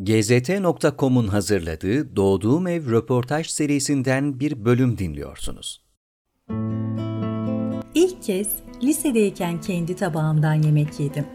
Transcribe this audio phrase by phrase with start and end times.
[0.00, 5.84] GZT.com'un hazırladığı Doğduğum Ev röportaj serisinden bir bölüm dinliyorsunuz.
[7.94, 8.48] İlk kez
[8.82, 11.26] lisedeyken kendi tabağımdan yemek yedim.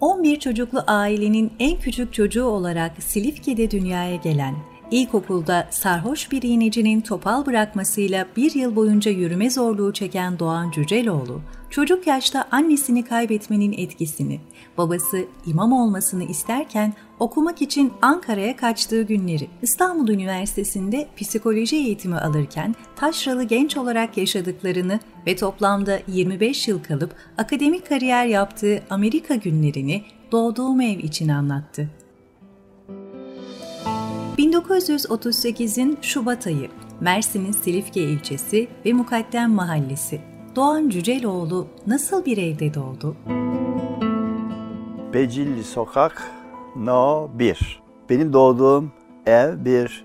[0.00, 4.54] 11 çocuklu ailenin en küçük çocuğu olarak Silifke'de dünyaya gelen
[4.92, 12.06] İlkokulda sarhoş bir iğnecinin topal bırakmasıyla bir yıl boyunca yürüme zorluğu çeken Doğan Cüceloğlu, çocuk
[12.06, 14.40] yaşta annesini kaybetmenin etkisini,
[14.78, 23.42] babası imam olmasını isterken okumak için Ankara'ya kaçtığı günleri, İstanbul Üniversitesi'nde psikoloji eğitimi alırken taşralı
[23.42, 30.98] genç olarak yaşadıklarını ve toplamda 25 yıl kalıp akademik kariyer yaptığı Amerika günlerini doğduğum ev
[30.98, 32.01] için anlattı.
[34.38, 40.20] 1938'in Şubat ayı, Mersin'in Silifke ilçesi ve Mukaddem Mahallesi.
[40.56, 43.16] Doğan Cüceloğlu nasıl bir evde doğdu?
[45.14, 46.30] Becilli Sokak
[46.76, 47.82] No 1.
[48.10, 48.92] Benim doğduğum
[49.26, 50.04] ev bir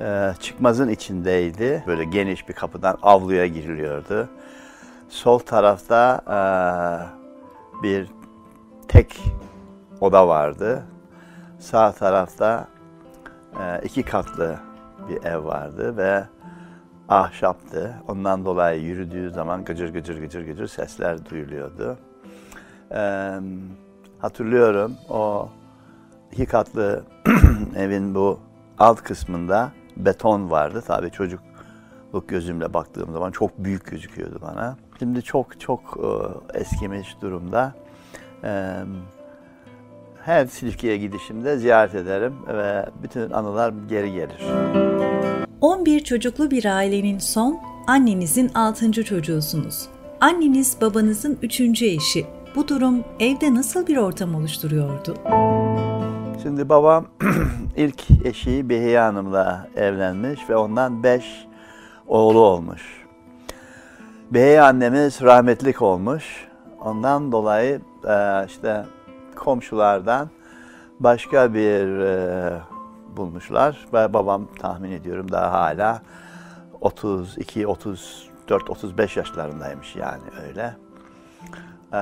[0.00, 1.84] e, çıkmazın içindeydi.
[1.86, 4.28] Böyle geniş bir kapıdan avluya giriliyordu.
[5.08, 6.38] Sol tarafta e,
[7.82, 8.08] bir
[8.88, 9.20] tek
[10.00, 10.82] oda vardı.
[11.58, 12.68] Sağ tarafta
[13.82, 14.58] iki katlı
[15.08, 16.24] bir ev vardı ve
[17.08, 17.94] ahşaptı.
[18.08, 21.98] Ondan dolayı yürüdüğü zaman gıcır gıcır gıcır gıcır sesler duyuluyordu.
[22.92, 23.40] Ee,
[24.18, 25.48] hatırlıyorum o
[26.32, 27.04] iki katlı
[27.76, 28.40] evin bu
[28.78, 30.82] alt kısmında beton vardı.
[30.86, 34.76] Tabii çocukluk gözümle baktığım zaman çok büyük gözüküyordu bana.
[34.98, 35.98] Şimdi çok çok
[36.54, 37.74] e, eskimiş durumda.
[38.44, 38.74] Ee,
[40.24, 44.42] her Silifke'ye gidişimde ziyaret ederim ve bütün anılar geri gelir.
[45.60, 49.04] 11 çocuklu bir ailenin son, annenizin 6.
[49.04, 49.88] çocuğusunuz.
[50.20, 51.60] Anneniz babanızın 3.
[51.82, 52.26] eşi.
[52.56, 55.14] Bu durum evde nasıl bir ortam oluşturuyordu?
[56.42, 57.06] Şimdi babam
[57.76, 61.46] ilk eşi Behiye Hanım'la evlenmiş ve ondan 5
[62.08, 62.82] oğlu olmuş.
[64.30, 66.24] Behiye annemiz rahmetlik olmuş.
[66.80, 68.84] Ondan dolayı e, işte
[69.36, 70.30] komşulardan
[71.00, 72.60] başka bir e,
[73.16, 73.86] bulmuşlar.
[73.92, 76.02] Babam tahmin ediyorum daha hala
[76.80, 80.76] 32, 34, 35 yaşlarındaymış yani öyle.
[81.92, 81.98] Ee,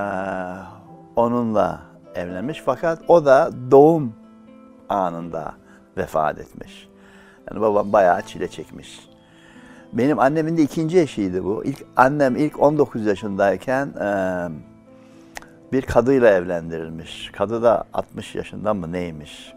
[1.17, 1.81] onunla
[2.15, 4.13] evlenmiş fakat o da doğum
[4.89, 5.55] anında
[5.97, 6.89] vefat etmiş.
[7.51, 9.09] Yani babam bayağı çile çekmiş.
[9.93, 11.65] Benim annemin de ikinci eşiydi bu.
[11.65, 14.09] İlk annem ilk 19 yaşındayken e,
[15.73, 17.31] bir kadıyla evlendirilmiş.
[17.33, 19.53] Kadı da 60 yaşından mı neymiş?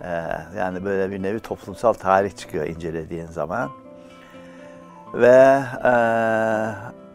[0.00, 0.06] Ee,
[0.58, 3.70] yani böyle bir nevi toplumsal tarih çıkıyor incelediğin zaman.
[5.14, 5.94] Ve e,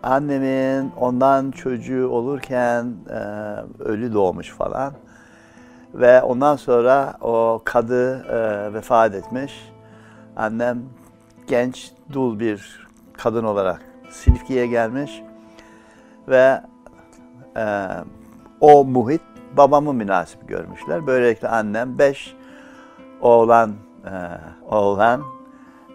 [0.03, 3.19] annemin ondan çocuğu olurken e,
[3.83, 4.93] ölü doğmuş falan.
[5.93, 9.71] Ve ondan sonra o kadı e, vefat etmiş.
[10.35, 10.83] Annem
[11.47, 15.21] genç, dul bir kadın olarak Silifke'ye gelmiş.
[16.27, 16.61] Ve
[17.59, 17.89] e,
[18.61, 19.21] o muhit
[19.57, 21.07] babamı münasip görmüşler.
[21.07, 22.35] Böylelikle annem beş
[23.21, 23.73] oğlan
[24.05, 24.13] e,
[24.65, 25.23] oğlan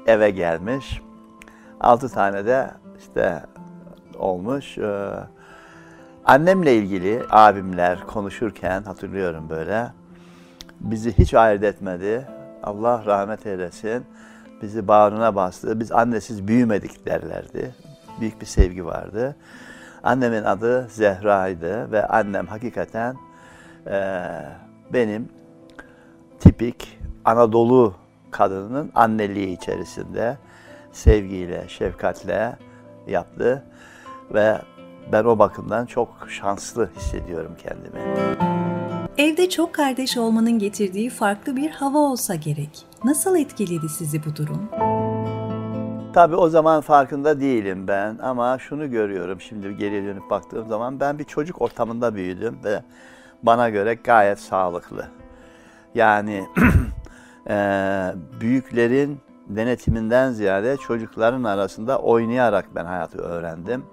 [0.06, 1.02] eve gelmiş.
[1.80, 3.42] Altı tane de işte
[4.18, 4.78] olmuş.
[4.78, 5.10] E,
[6.24, 9.92] annemle ilgili abimler konuşurken hatırlıyorum böyle.
[10.80, 12.28] Bizi hiç ayırt etmedi.
[12.62, 14.04] Allah rahmet eylesin.
[14.62, 15.80] Bizi bağrına bastı.
[15.80, 17.74] Biz annesiz büyümedik derlerdi.
[18.20, 19.36] Büyük bir sevgi vardı.
[20.04, 23.16] Annemin adı Zehra'ydı ve annem hakikaten
[23.86, 24.20] e,
[24.92, 25.28] benim
[26.40, 27.94] tipik Anadolu
[28.30, 30.38] kadının anneliği içerisinde
[30.92, 32.56] sevgiyle, şefkatle
[33.06, 33.64] yaptı
[34.34, 34.58] ve
[35.12, 38.00] ben o bakımdan çok şanslı hissediyorum kendimi.
[39.18, 42.86] Evde çok kardeş olmanın getirdiği farklı bir hava olsa gerek.
[43.04, 44.68] Nasıl etkiledi sizi bu durum?
[46.14, 51.18] Tabii o zaman farkında değilim ben ama şunu görüyorum şimdi geriye dönüp baktığım zaman ben
[51.18, 52.82] bir çocuk ortamında büyüdüm ve
[53.42, 55.06] bana göre gayet sağlıklı.
[55.94, 56.44] Yani
[57.48, 57.54] e,
[58.40, 63.84] büyüklerin denetiminden ziyade çocukların arasında oynayarak ben hayatı öğrendim.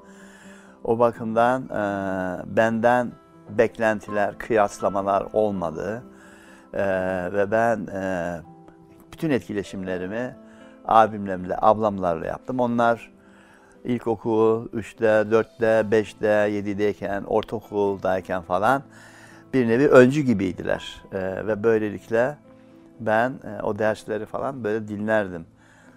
[0.84, 3.12] O bakımdan e, benden
[3.50, 6.04] beklentiler, kıyaslamalar olmadı
[6.74, 6.84] e,
[7.34, 8.42] ve ben e,
[9.12, 10.41] bütün etkileşimlerimi
[10.92, 12.60] abimlerle, ablamlarla yaptım.
[12.60, 13.12] Onlar
[13.84, 18.84] ilkokul 3'te, 4'te, 5'te, 7'deyken, ortaokuldayken falan
[19.54, 21.04] bir nevi öncü gibiydiler.
[21.14, 22.38] Ee, ve böylelikle
[23.00, 25.46] ben e, o dersleri falan böyle dinlerdim.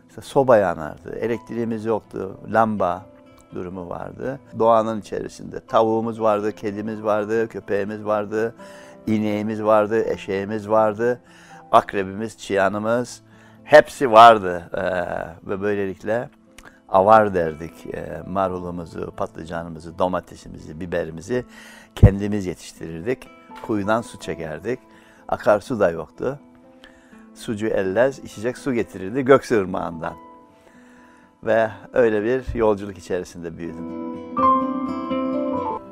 [0.09, 3.07] İşte soba yanardı, elektriğimiz yoktu, lamba
[3.55, 4.41] durumu vardı.
[4.59, 8.55] Doğanın içerisinde tavuğumuz vardı, kedimiz vardı, köpeğimiz vardı,
[9.07, 11.21] ineğimiz vardı, eşeğimiz vardı,
[11.73, 13.23] akrebimiz, çıyanımız
[13.65, 14.71] hepsi vardı.
[14.75, 16.29] Ee, ve böylelikle
[16.89, 17.87] avar derdik.
[17.95, 21.45] Ee, marulumuzu, patlıcanımızı, domatesimizi, biberimizi
[21.95, 23.29] kendimiz yetiştirirdik.
[23.67, 24.79] Kuyudan su çekerdik.
[25.29, 26.39] Akarsu da yoktu.
[27.35, 30.15] Sucu ellez içecek su getirirdi Göksu Irmağı'ndan.
[31.45, 34.15] Ve öyle bir yolculuk içerisinde büyüdüm.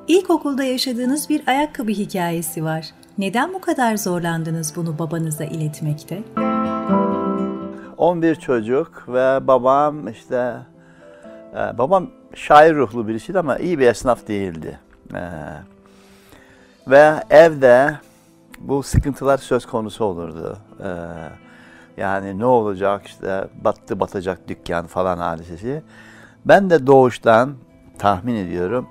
[0.09, 2.91] İlkokulda yaşadığınız bir ayakkabı hikayesi var.
[3.19, 6.23] Neden bu kadar zorlandınız bunu babanıza iletmekte?
[8.03, 10.57] 11 çocuk ve babam işte
[11.55, 14.79] e, babam şair ruhlu birisiydi ama iyi bir esnaf değildi.
[15.15, 15.23] E,
[16.87, 17.99] ve evde
[18.59, 20.59] bu sıkıntılar söz konusu olurdu.
[20.85, 20.91] E,
[21.97, 25.83] yani ne olacak işte battı batacak dükkan falan hadisesi.
[26.45, 27.55] Ben de doğuştan
[27.99, 28.89] tahmin ediyorum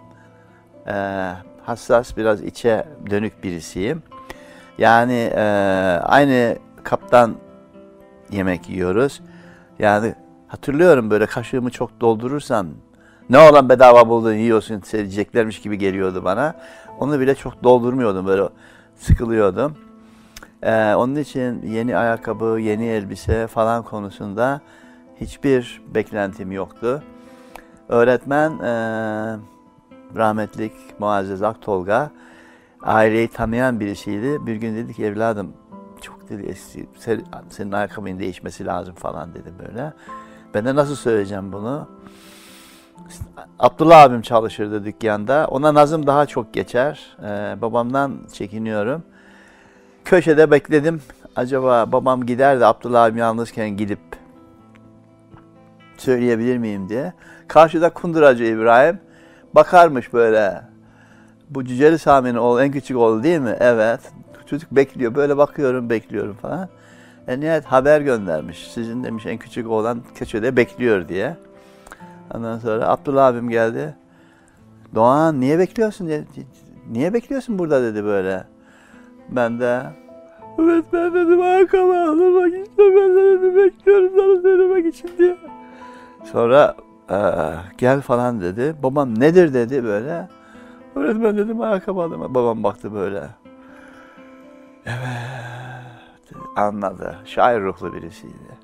[1.65, 4.03] hassas biraz içe dönük birisiyim.
[4.77, 5.31] Yani
[6.03, 7.35] aynı kaptan
[8.31, 9.21] yemek yiyoruz.
[9.79, 10.15] Yani
[10.47, 12.67] hatırlıyorum böyle kaşığımı çok doldurursan
[13.29, 16.55] ne olan bedava buldun yiyorsun diyeceklermiş gibi geliyordu bana.
[16.99, 18.49] Onu bile çok doldurmuyordum böyle
[18.95, 19.77] sıkılıyordum.
[20.63, 24.61] Ee, onun için yeni ayakkabı, yeni elbise falan konusunda
[25.21, 27.03] hiçbir beklentim yoktu.
[27.89, 28.73] Öğretmen e,
[30.15, 32.11] rahmetlik Muazzez Aktolga
[32.81, 34.45] aileyi tanıyan birisiydi.
[34.45, 35.53] Bir gün dedi ki evladım
[36.01, 36.89] çok dedi eski,
[37.49, 39.93] senin ayakkabının değişmesi lazım falan dedi böyle.
[40.53, 41.87] Ben de nasıl söyleyeceğim bunu?
[43.59, 45.47] Abdullah abim çalışırdı dükkanda.
[45.49, 47.17] Ona nazım daha çok geçer.
[47.23, 49.03] Ee, babamdan çekiniyorum.
[50.05, 51.01] Köşede bekledim.
[51.35, 53.99] Acaba babam gider de Abdullah abim yalnızken gidip
[55.97, 57.13] söyleyebilir miyim diye.
[57.47, 58.99] Karşıda kunduracı İbrahim
[59.55, 60.61] bakarmış böyle.
[61.49, 63.55] Bu Cüceli Sami'nin oğlu en küçük oğlu değil mi?
[63.59, 63.99] Evet.
[64.51, 65.15] Çocuk bekliyor.
[65.15, 66.69] Böyle bakıyorum, bekliyorum falan.
[67.27, 68.71] E nihayet haber göndermiş.
[68.71, 71.37] Sizin demiş en küçük oğlan köşede bekliyor diye.
[72.35, 73.95] Ondan sonra Abdullah abim geldi.
[74.95, 76.07] Doğan niye bekliyorsun?
[76.07, 76.23] Diye,
[76.91, 78.43] niye bekliyorsun burada dedi böyle.
[79.29, 79.81] Ben de
[80.59, 85.37] evet ben dedim ayakkabı almak işte ben de dedim bekliyorum sana söylemek için diye.
[86.31, 86.75] Sonra
[87.09, 87.17] e,
[87.77, 88.75] gel falan dedi.
[88.83, 90.27] Babam nedir dedi böyle.
[90.95, 92.33] Öğretmen dedim ayakkabı aldım.
[92.35, 93.40] Babam baktı böyle.
[94.85, 95.41] Evet
[96.55, 97.15] anladı.
[97.25, 98.61] Şair ruhlu birisiydi.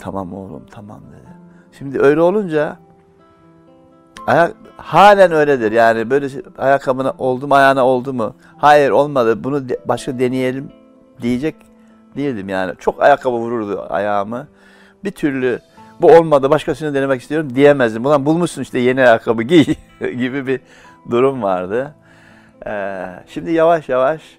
[0.00, 1.36] Tamam oğlum tamam dedi.
[1.78, 2.76] Şimdi öyle olunca
[4.26, 5.72] ayak, halen öyledir.
[5.72, 8.34] Yani böyle şey, ayakkabına oldu mu ayağına oldu mu?
[8.58, 10.72] Hayır olmadı bunu başka deneyelim
[11.22, 11.54] diyecek
[12.16, 12.72] değildim yani.
[12.78, 14.48] Çok ayakkabı vururdu ayağımı.
[15.04, 15.60] Bir türlü
[16.00, 18.06] bu olmadı başkasını denemek istiyorum diyemezdim.
[18.06, 19.64] Ulan bulmuşsun işte yeni ayakkabı giy
[20.00, 20.60] gibi bir
[21.10, 21.94] durum vardı.
[22.66, 24.38] Ee, şimdi yavaş yavaş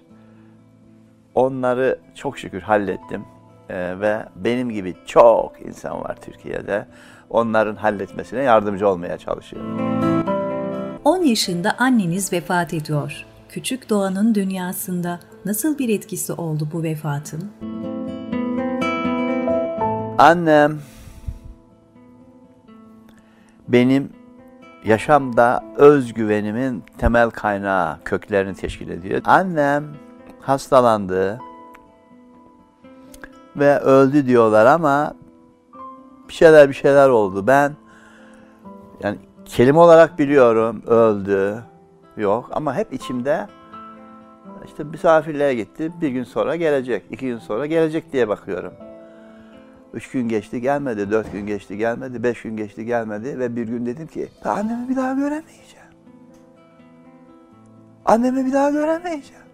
[1.38, 3.24] onları çok şükür hallettim.
[3.68, 6.86] Ee, ve benim gibi çok insan var Türkiye'de.
[7.30, 9.78] Onların halletmesine yardımcı olmaya çalışıyorum.
[11.04, 13.24] 10 yaşında anneniz vefat ediyor.
[13.48, 17.50] Küçük Doğan'ın dünyasında nasıl bir etkisi oldu bu vefatın?
[20.18, 20.78] Annem
[23.68, 24.12] benim
[24.84, 29.20] yaşamda özgüvenimin temel kaynağı, köklerini teşkil ediyor.
[29.24, 29.84] Annem
[30.48, 31.40] hastalandı
[33.56, 35.14] ve öldü diyorlar ama
[36.28, 37.46] bir şeyler bir şeyler oldu.
[37.46, 37.72] Ben
[39.02, 41.62] yani kelime olarak biliyorum öldü
[42.16, 43.46] yok ama hep içimde
[44.66, 48.72] işte misafirliğe gitti bir gün sonra gelecek, iki gün sonra gelecek diye bakıyorum.
[49.94, 53.86] Üç gün geçti gelmedi, dört gün geçti gelmedi, beş gün geçti gelmedi ve bir gün
[53.86, 55.88] dedim ki annemi bir daha göremeyeceğim.
[58.04, 59.47] Annemi bir daha göremeyeceğim.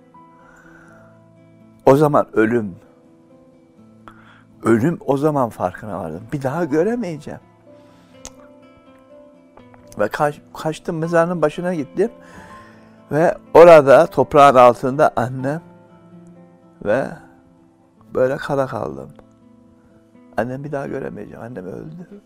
[1.87, 2.77] O zaman ölüm.
[4.63, 6.23] Ölüm o zaman farkına vardım.
[6.33, 7.41] Bir daha göremeyeceğim.
[9.99, 12.11] Ve kaç, kaçtım mezarının başına gittim.
[13.13, 15.63] Ve orada toprağın altında annem
[16.85, 17.07] ve
[18.15, 19.11] böyle kala kaldım.
[20.37, 21.43] Annem bir daha göremeyeceğim.
[21.43, 22.23] Annem öldü.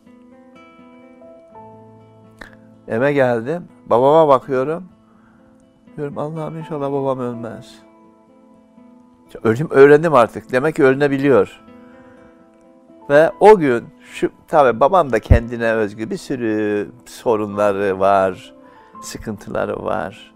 [2.88, 3.68] Eve geldim.
[3.86, 4.88] Babama bakıyorum.
[5.96, 7.87] Diyorum Allah'ım inşallah babam ölmez.
[9.42, 10.52] Ölüm öğrendim artık.
[10.52, 11.60] Demek ki ölünebiliyor.
[13.10, 18.54] Ve o gün şu tabii babam da kendine özgü bir sürü sorunları var,
[19.02, 20.34] sıkıntıları var.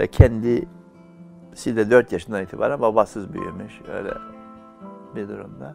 [0.00, 0.66] Ve kendisi
[1.66, 4.10] de 4 yaşından itibaren babasız büyümüş öyle
[5.16, 5.74] bir durumda.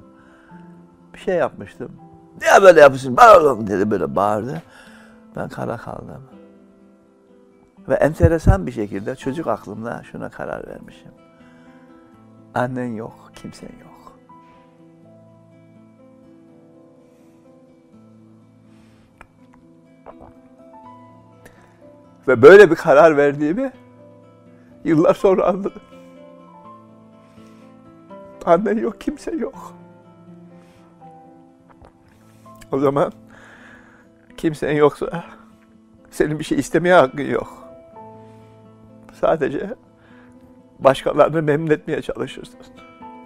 [1.14, 1.92] Bir şey yapmıştım.
[2.42, 3.18] Niye böyle yapıyorsun?
[3.18, 4.62] Bağırın dedi böyle bağırdı.
[5.36, 6.24] Ben kara kaldım.
[7.90, 11.12] Ve enteresan bir şekilde çocuk aklımda şuna karar vermişim.
[12.56, 14.20] Annen yok, kimsen yok.
[22.28, 23.72] Ve böyle bir karar verdiğimi
[24.84, 25.82] yıllar sonra anladım.
[28.46, 29.74] Annen yok, kimse yok.
[32.72, 33.12] O zaman
[34.38, 35.24] kimsen yoksa
[36.12, 37.68] senin bir şey istemeye hakkın yok.
[39.14, 39.76] Sadece
[40.80, 42.60] başkalarını memnun etmeye çalışırsın.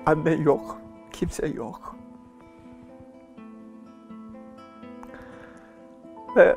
[0.06, 0.78] Annen yok,
[1.12, 1.96] kimse yok.
[6.36, 6.56] Ve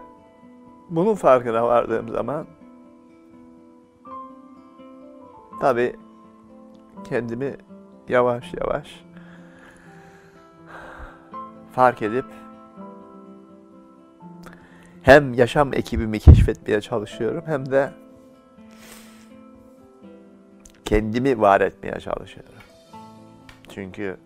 [0.90, 2.46] bunun farkına vardığım zaman
[5.60, 5.96] tabii
[7.04, 7.56] kendimi
[8.08, 9.04] yavaş yavaş
[11.72, 12.24] fark edip
[15.02, 18.01] hem yaşam ekibimi keşfetmeye çalışıyorum hem de
[20.84, 22.52] kendimi var etmeye çalışıyorum.
[23.74, 24.16] Çünkü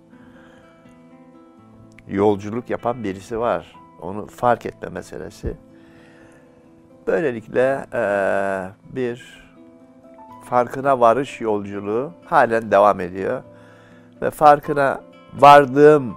[2.08, 3.74] yolculuk yapan birisi var.
[4.02, 5.56] Onu fark etme meselesi.
[7.06, 9.46] Böylelikle eee, bir
[10.44, 13.42] farkına varış yolculuğu halen devam ediyor.
[14.22, 15.00] Ve farkına
[15.34, 16.14] vardığım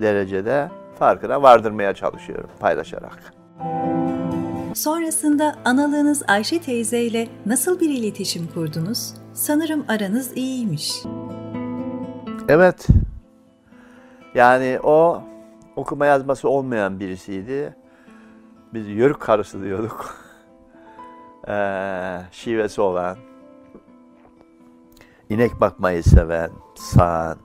[0.00, 3.32] derecede farkına vardırmaya çalışıyorum paylaşarak.
[4.74, 9.14] Sonrasında analığınız Ayşe teyze ile nasıl bir iletişim kurdunuz?
[9.32, 11.02] Sanırım aranız iyiymiş.
[12.48, 12.86] Evet.
[14.34, 15.22] Yani o
[15.76, 17.76] okuma yazması olmayan birisiydi.
[18.74, 20.14] Biz yörük karısı diyorduk.
[21.48, 23.16] Ee, şivesi olan,
[25.28, 27.38] inek bakmayı seven, sağan,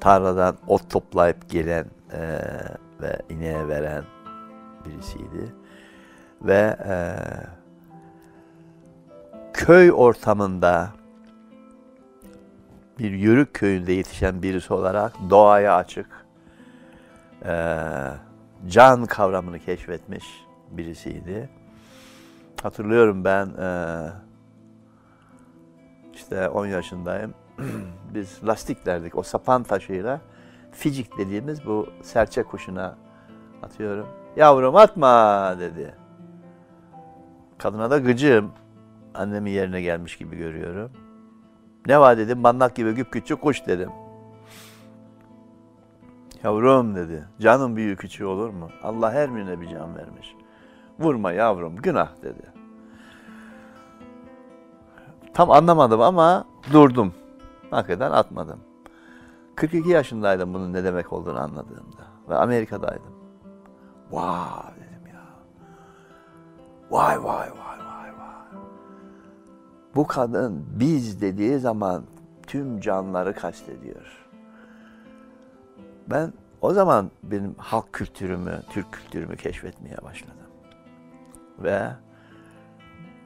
[0.00, 2.40] tarladan ot toplayıp gelen ee,
[3.02, 4.04] ve ineğe veren
[4.84, 5.54] birisiydi.
[6.42, 7.14] Ve ee,
[9.54, 10.90] köy ortamında
[12.98, 16.26] bir yörük köyünde yetişen birisi olarak doğaya açık,
[17.44, 18.10] eee,
[18.68, 20.24] can kavramını keşfetmiş
[20.70, 21.48] birisiydi.
[22.62, 24.12] Hatırlıyorum ben eee,
[26.14, 27.34] işte 10 yaşındayım.
[28.14, 30.20] Biz lastik derdik o sapan taşıyla
[30.72, 32.96] ficik dediğimiz bu serçe kuşuna
[33.62, 34.06] atıyorum.
[34.36, 35.94] Yavrum atma dedi.
[37.58, 38.52] Kadına da gıcığım.
[39.14, 40.92] Annemin yerine gelmiş gibi görüyorum.
[41.86, 43.90] Ne var dedim, mandak gibi güp küçük kuş dedim.
[46.44, 48.68] Yavrum dedi, canın büyük küçüğü olur mu?
[48.82, 50.34] Allah her birine bir can vermiş.
[50.98, 52.52] Vurma yavrum, günah dedi.
[55.34, 57.14] Tam anlamadım ama durdum.
[57.70, 58.60] Hakikaten atmadım.
[59.54, 62.02] 42 yaşındaydım bunun ne demek olduğunu anladığımda.
[62.28, 63.14] Ve Amerika'daydım.
[64.10, 65.22] Vay dedim ya.
[66.90, 67.73] Vay vay vay.
[69.96, 72.04] Bu kadın biz dediği zaman
[72.46, 74.26] tüm canları kastediyor.
[76.10, 80.36] Ben o zaman benim halk kültürümü, Türk kültürümü keşfetmeye başladım.
[81.58, 81.88] Ve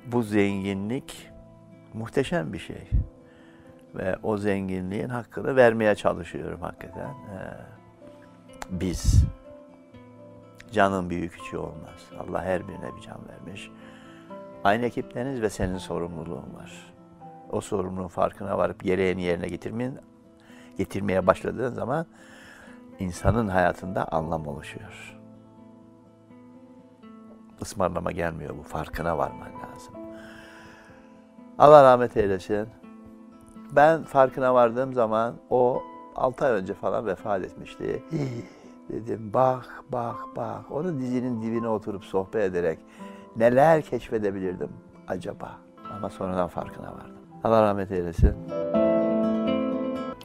[0.07, 1.31] bu zenginlik
[1.95, 2.89] muhteşem bir şey.
[3.95, 7.09] Ve o zenginliğin hakkını vermeye çalışıyorum hakikaten.
[7.09, 7.57] Ee,
[8.71, 9.25] biz.
[10.73, 12.11] Canın büyük küçüğü olmaz.
[12.21, 13.71] Allah her birine bir can vermiş.
[14.65, 16.95] Aynı ekipteniz ve senin sorumluluğun var.
[17.51, 19.99] O sorumluluğun farkına varıp gereğini yerine getirmeyin,
[20.77, 22.07] getirmeye başladığın zaman
[22.99, 25.19] insanın hayatında anlam oluşuyor.
[27.61, 28.63] Ismarlama gelmiyor bu.
[28.63, 29.95] Farkına varman lazım.
[31.59, 32.69] Allah rahmet eylesin.
[33.73, 35.83] Ben farkına vardığım zaman o
[36.17, 38.03] 6 ay önce falan vefat etmişti.
[38.89, 40.73] Dedim bak bak bak.
[40.73, 42.79] Onun dizinin dibine oturup sohbet ederek
[43.37, 44.71] neler keşfedebilirdim
[45.09, 45.59] acaba?
[45.97, 47.17] Ama sonradan farkına vardım.
[47.45, 48.35] Allah rahmet eylesin.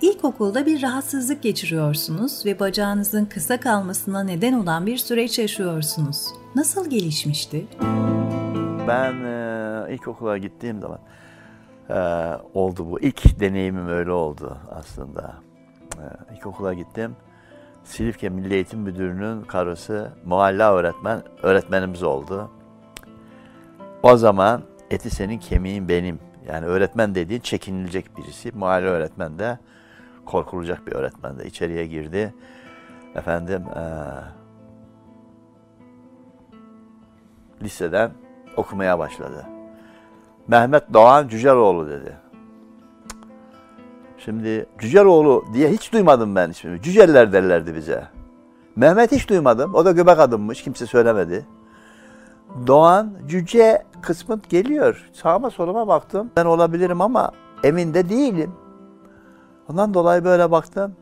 [0.01, 6.27] İlkokulda bir rahatsızlık geçiriyorsunuz ve bacağınızın kısa kalmasına neden olan bir süreç yaşıyorsunuz.
[6.55, 7.67] Nasıl gelişmişti?
[8.87, 10.99] Ben e, ilkokula gittiğim zaman
[11.89, 11.97] e,
[12.53, 12.99] oldu bu.
[12.99, 15.33] İlk deneyimim öyle oldu aslında.
[15.93, 17.15] E, ilkokula gittim.
[17.83, 22.49] Silifke Milli Eğitim Müdürü'nün karısı mualla öğretmen, öğretmenimiz oldu.
[24.03, 26.19] O zaman eti senin kemiğin benim.
[26.47, 28.51] Yani öğretmen dediğin çekinilecek birisi.
[28.51, 29.59] Mualla öğretmen de
[30.25, 32.33] korkulacak bir öğretmen de içeriye girdi.
[33.15, 33.83] Efendim e,
[37.63, 38.11] liseden
[38.57, 39.45] okumaya başladı.
[40.47, 42.17] Mehmet Doğan Cüceloğlu dedi.
[44.17, 46.81] Şimdi Cüceloğlu diye hiç duymadım ben ismini.
[46.81, 48.07] Cüceller derlerdi bize.
[48.75, 49.75] Mehmet hiç duymadım.
[49.75, 50.63] O da göbek adımmış.
[50.63, 51.45] Kimse söylemedi.
[52.67, 55.09] Doğan cüce kısmı geliyor.
[55.13, 56.31] Sağıma soluma baktım.
[56.37, 57.31] Ben olabilirim ama
[57.63, 58.51] emin de değilim.
[59.69, 60.95] Ondan dolayı böyle baktım.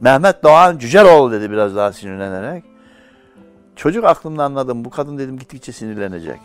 [0.00, 2.64] Mehmet Doğan Cüceloğlu dedi biraz daha sinirlenerek.
[3.76, 4.84] Çocuk aklımda anladım.
[4.84, 6.40] Bu kadın dedim gittikçe sinirlenecek.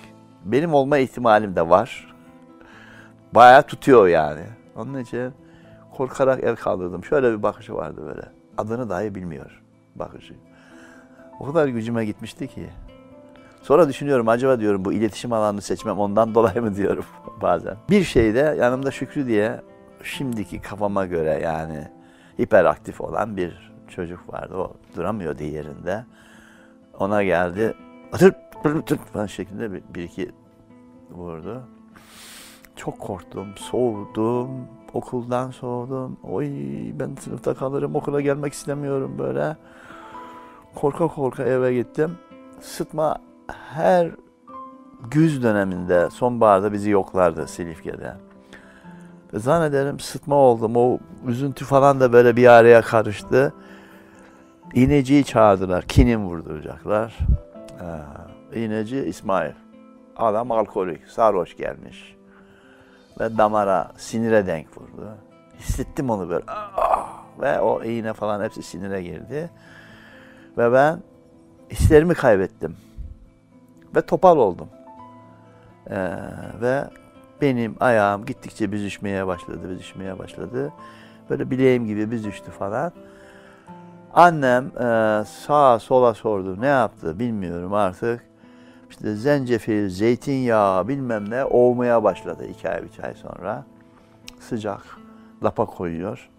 [0.45, 2.13] Benim olma ihtimalim de var.
[3.31, 4.43] Bayağı tutuyor yani.
[4.75, 5.33] Onun için
[5.97, 7.03] korkarak el kaldırdım.
[7.03, 8.29] Şöyle bir bakışı vardı böyle.
[8.57, 9.61] Adını dahi bilmiyor
[9.95, 10.33] bakışı.
[11.39, 12.69] O kadar gücüme gitmişti ki.
[13.61, 17.05] Sonra düşünüyorum acaba diyorum bu iletişim alanını seçmem ondan dolayı mı diyorum
[17.41, 17.77] bazen.
[17.89, 19.61] Bir şeyde yanımda Şükrü diye
[20.03, 21.87] şimdiki kafama göre yani
[22.39, 24.55] hiperaktif olan bir çocuk vardı.
[24.55, 26.05] O duramıyordu yerinde.
[26.99, 27.73] Ona geldi.
[28.13, 28.33] Atır
[29.13, 30.31] falan şeklinde bir, bir iki
[31.11, 31.63] vurdu.
[32.75, 34.49] Çok korktum, soğudum,
[34.93, 36.17] okuldan soğudum.
[36.23, 36.47] Oy
[36.99, 39.57] ben sınıfta kalırım, okula gelmek istemiyorum böyle.
[40.75, 42.17] Korka korka eve gittim.
[42.61, 43.17] Sıtma
[43.73, 44.11] her
[45.11, 48.13] güz döneminde, sonbaharda bizi yoklardı Silifke'de.
[49.33, 50.75] Zannederim sıtma oldum.
[50.75, 53.53] O üzüntü falan da böyle bir araya karıştı.
[54.73, 55.83] İğneciyi çağırdılar.
[55.83, 57.17] Kinin vurduracaklar.
[58.53, 59.53] Ee, İğneci İsmail.
[60.17, 62.15] Adam alkolik, sarhoş gelmiş.
[63.19, 65.17] Ve damara, sinire denk vurdu.
[65.59, 66.43] Hissettim onu böyle.
[66.47, 67.23] Ah!
[67.41, 69.49] Ve o iğne falan hepsi sinire girdi.
[70.57, 70.99] Ve ben
[71.71, 72.75] hislerimi kaybettim.
[73.95, 74.67] Ve topal oldum.
[75.89, 76.07] Ee,
[76.61, 76.83] ve
[77.41, 80.73] benim ayağım gittikçe büzüşmeye başladı, büzüşmeye başladı.
[81.29, 82.91] Böyle bileğim gibi büzüştü falan.
[84.13, 86.61] Annem e, sağa sola sordu.
[86.61, 88.29] Ne yaptı bilmiyorum artık.
[88.89, 93.65] İşte zencefil, zeytinyağı bilmem ne ovmaya başladı iki ay, üç ay sonra.
[94.39, 94.81] Sıcak,
[95.43, 96.29] lapa koyuyor.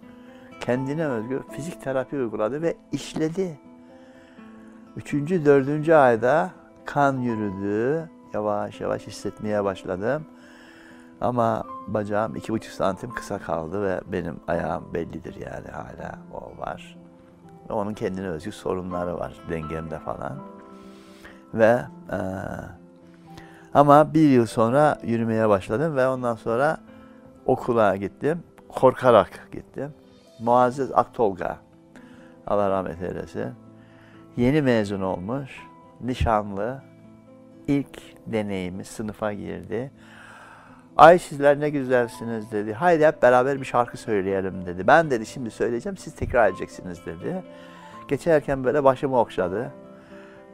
[0.60, 3.58] Kendine özgü fizik terapi uyguladı ve işledi.
[4.96, 6.50] Üçüncü, dördüncü ayda
[6.94, 8.10] kan yürüdü.
[8.32, 10.26] Yavaş yavaş hissetmeye başladım.
[11.20, 16.98] Ama bacağım iki buçuk santim kısa kaldı ve benim ayağım bellidir yani hala o var.
[17.70, 20.38] Ve onun kendine özgü sorunları var dengemde falan.
[21.54, 21.80] Ve
[22.12, 22.18] e,
[23.74, 26.78] ama bir yıl sonra yürümeye başladım ve ondan sonra
[27.46, 28.42] okula gittim.
[28.68, 29.94] Korkarak gittim.
[30.40, 31.56] Muazzez Aktolga,
[32.46, 33.52] Allah rahmet eylesin.
[34.36, 35.69] Yeni mezun olmuş,
[36.04, 36.82] nişanlı,
[37.68, 39.90] ilk deneyimi sınıfa girdi.
[40.96, 42.72] Ay sizler ne güzelsiniz dedi.
[42.72, 44.86] Haydi hep beraber bir şarkı söyleyelim dedi.
[44.86, 47.42] Ben dedi şimdi söyleyeceğim siz tekrar edeceksiniz dedi.
[48.08, 49.72] Geçerken böyle başımı okşadı.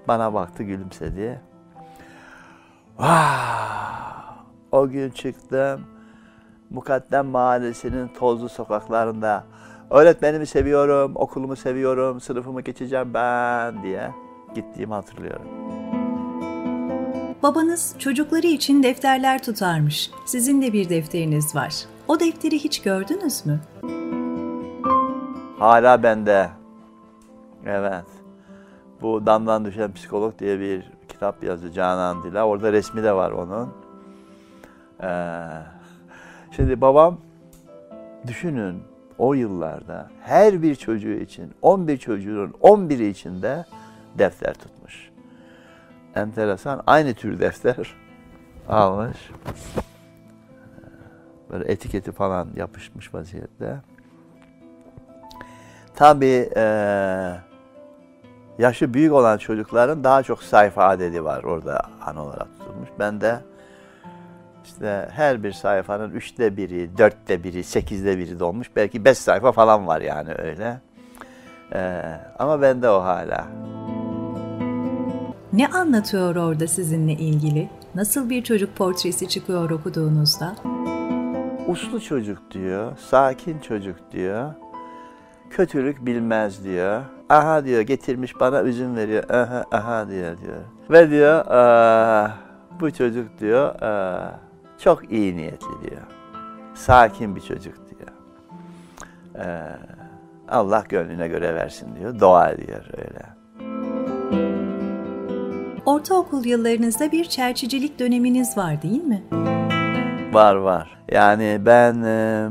[0.08, 1.40] Bana baktı gülümsedi.
[2.98, 4.36] Vah!
[4.72, 5.80] O gün çıktım.
[6.70, 9.44] Mukaddem Mahallesi'nin tozlu sokaklarında
[9.90, 14.10] öğretmenimi seviyorum, okulumu seviyorum, sınıfımı geçeceğim ben diye
[14.56, 15.46] gittiğimi hatırlıyorum.
[17.42, 20.10] Babanız çocukları için defterler tutarmış.
[20.26, 21.74] Sizin de bir defteriniz var.
[22.08, 23.60] O defteri hiç gördünüz mü?
[25.58, 26.50] Hala bende.
[27.66, 28.04] Evet.
[29.02, 32.46] Bu Damdan Düşen Psikolog diye bir kitap yazdı Canan Dila.
[32.46, 33.68] Orada resmi de var onun.
[35.02, 35.46] Ee,
[36.56, 37.18] şimdi babam
[38.26, 38.82] düşünün
[39.18, 43.64] o yıllarda her bir çocuğu için 11 çocuğun 11'i için de
[44.18, 45.10] defter tutmuş.
[46.14, 46.82] Enteresan.
[46.86, 47.76] Aynı tür defter
[48.68, 49.30] almış.
[51.50, 53.76] Böyle etiketi falan yapışmış vaziyette.
[55.94, 57.40] Tabii eee
[58.58, 62.88] yaşı büyük olan çocukların daha çok sayfa adedi var orada an olarak tutulmuş.
[62.98, 63.40] Ben de
[64.64, 68.70] işte her bir sayfanın üçte biri, dörtte biri, sekizde biri dolmuş.
[68.76, 70.80] Belki beş sayfa falan var yani öyle.
[71.72, 72.02] Ee,
[72.38, 73.46] ama bende o hala.
[75.56, 77.68] Ne anlatıyor orada sizinle ilgili?
[77.94, 80.54] Nasıl bir çocuk portresi çıkıyor okuduğunuzda?
[81.66, 84.54] Uslu çocuk diyor, sakin çocuk diyor.
[85.50, 87.02] Kötülük bilmez diyor.
[87.28, 89.30] Aha diyor getirmiş bana üzüm veriyor.
[89.30, 90.60] Aha aha diyor diyor.
[90.90, 92.30] Ve diyor "Aa,
[92.80, 94.40] bu çocuk diyor aa,
[94.78, 96.02] çok iyi niyetli diyor.
[96.74, 98.10] Sakin bir çocuk diyor.
[99.46, 99.76] Ee,
[100.48, 102.20] Allah gönlüne göre versin diyor.
[102.20, 103.35] Dua ediyor öyle.
[105.86, 109.22] Ortaokul yıllarınızda bir çerçicilik döneminiz var değil mi?
[110.32, 110.98] Var var.
[111.10, 112.48] Yani ben e,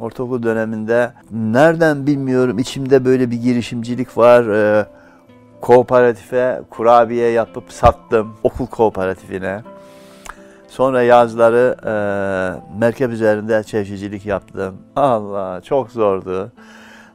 [0.00, 4.46] ortaokul döneminde nereden bilmiyorum içimde böyle bir girişimcilik var.
[4.46, 4.86] E,
[5.60, 9.62] kooperatife kurabiye yapıp sattım okul kooperatifine.
[10.68, 11.92] Sonra yazları e,
[12.78, 14.76] merkep üzerinde çeşicilik yaptım.
[14.96, 16.52] Allah çok zordu.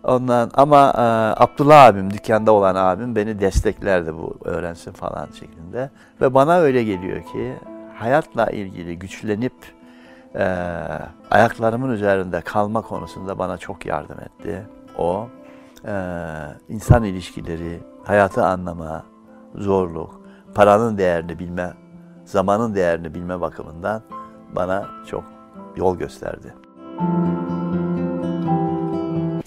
[0.07, 1.01] Ondan ama e,
[1.43, 5.89] Abdullah abim dükkanda olan abim beni desteklerdi bu öğrensin falan şeklinde.
[6.21, 7.53] Ve bana öyle geliyor ki
[7.95, 9.53] hayatla ilgili güçlenip
[10.35, 10.45] e,
[11.31, 14.63] ayaklarımın üzerinde kalma konusunda bana çok yardım etti.
[14.97, 15.27] O
[15.85, 15.93] e,
[16.69, 19.03] insan ilişkileri, hayatı anlama,
[19.55, 20.21] zorluk,
[20.55, 21.73] paranın değerini bilme,
[22.25, 24.01] zamanın değerini bilme bakımından
[24.55, 25.23] bana çok
[25.75, 26.53] yol gösterdi.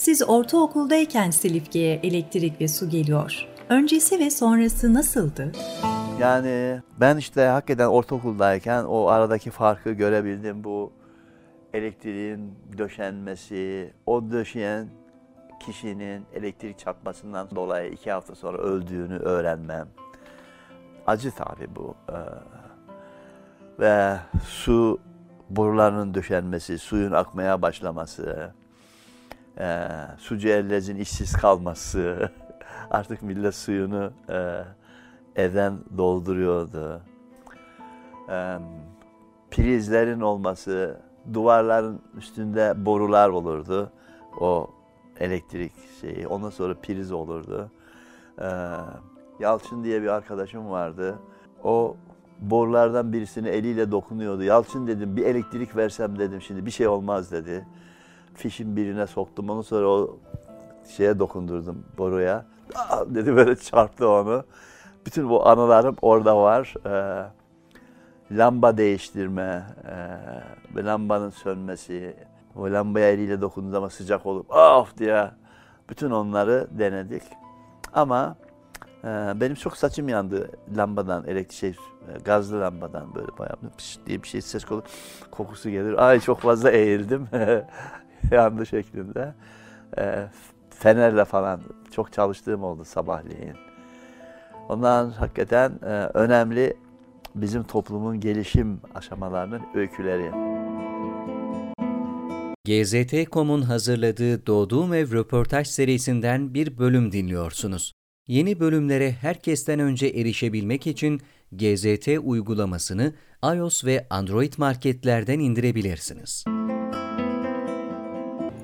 [0.01, 3.47] Siz ortaokuldayken Silifke'ye elektrik ve su geliyor.
[3.69, 5.53] Öncesi ve sonrası nasıldı?
[6.21, 10.65] Yani ben işte hakikaten ortaokuldayken o aradaki farkı görebildim.
[10.65, 10.93] Bu
[11.75, 14.89] elektriğin döşenmesi, o döşeyen
[15.67, 19.89] kişinin elektrik çarpmasından dolayı iki hafta sonra öldüğünü öğrenmem.
[21.07, 21.95] Acı tabii bu.
[22.09, 22.15] Ee,
[23.79, 25.01] ve su
[25.51, 28.53] borularının döşenmesi, suyun akmaya başlaması,
[29.61, 32.31] e, sucu ellezin işsiz kalması,
[32.90, 34.64] artık millet suyunu e,
[35.37, 37.03] evden dolduruyordu.
[38.29, 38.59] E,
[39.51, 41.01] prizlerin olması,
[41.35, 43.92] duvarların üstünde borular olurdu.
[44.40, 44.70] O
[45.20, 46.27] elektrik şeyi.
[46.27, 47.70] Ondan sonra priz olurdu.
[48.38, 48.49] E,
[49.40, 51.18] Yalçın diye bir arkadaşım vardı.
[51.64, 51.96] O
[52.40, 54.42] borulardan birisini eliyle dokunuyordu.
[54.42, 57.66] Yalçın dedim bir elektrik versem dedim şimdi bir şey olmaz dedi.
[58.40, 60.18] Fişin birine soktum onu sonra o
[60.96, 62.44] şeye dokundurdum boruya.
[62.74, 64.44] Aa, dedi böyle çarptı onu.
[65.07, 66.74] Bütün bu anılarım orada var.
[66.87, 67.26] Ee,
[68.37, 69.62] lamba değiştirme,
[70.76, 72.16] e, lambanın sönmesi,
[72.57, 75.31] o lambaya eliyle dokunduğu zaman sıcak olup of diye
[75.88, 77.22] bütün onları denedik.
[77.92, 78.37] Ama
[79.05, 79.09] e,
[79.40, 81.74] benim çok saçım yandı lambadan, elektrik şey,
[82.24, 84.83] gazlı lambadan böyle bayağı pış diye bir şey ses kolu
[85.31, 86.09] kokusu gelir.
[86.09, 87.29] Ay çok fazla eğildim
[88.31, 89.35] yandı şeklinde.
[89.99, 90.27] E,
[90.71, 91.61] fenerle falan
[91.93, 93.55] çok çalıştığım oldu sabahleyin.
[94.69, 96.77] Ondan hakikaten e, önemli
[97.35, 100.31] bizim toplumun gelişim aşamalarının öyküleri.
[102.67, 107.93] GZT.com'un hazırladığı Doğduğum Ev röportaj serisinden bir bölüm dinliyorsunuz.
[108.29, 111.21] Yeni bölümlere herkesten önce erişebilmek için
[111.53, 113.13] GZT uygulamasını
[113.45, 116.45] iOS ve Android marketlerden indirebilirsiniz.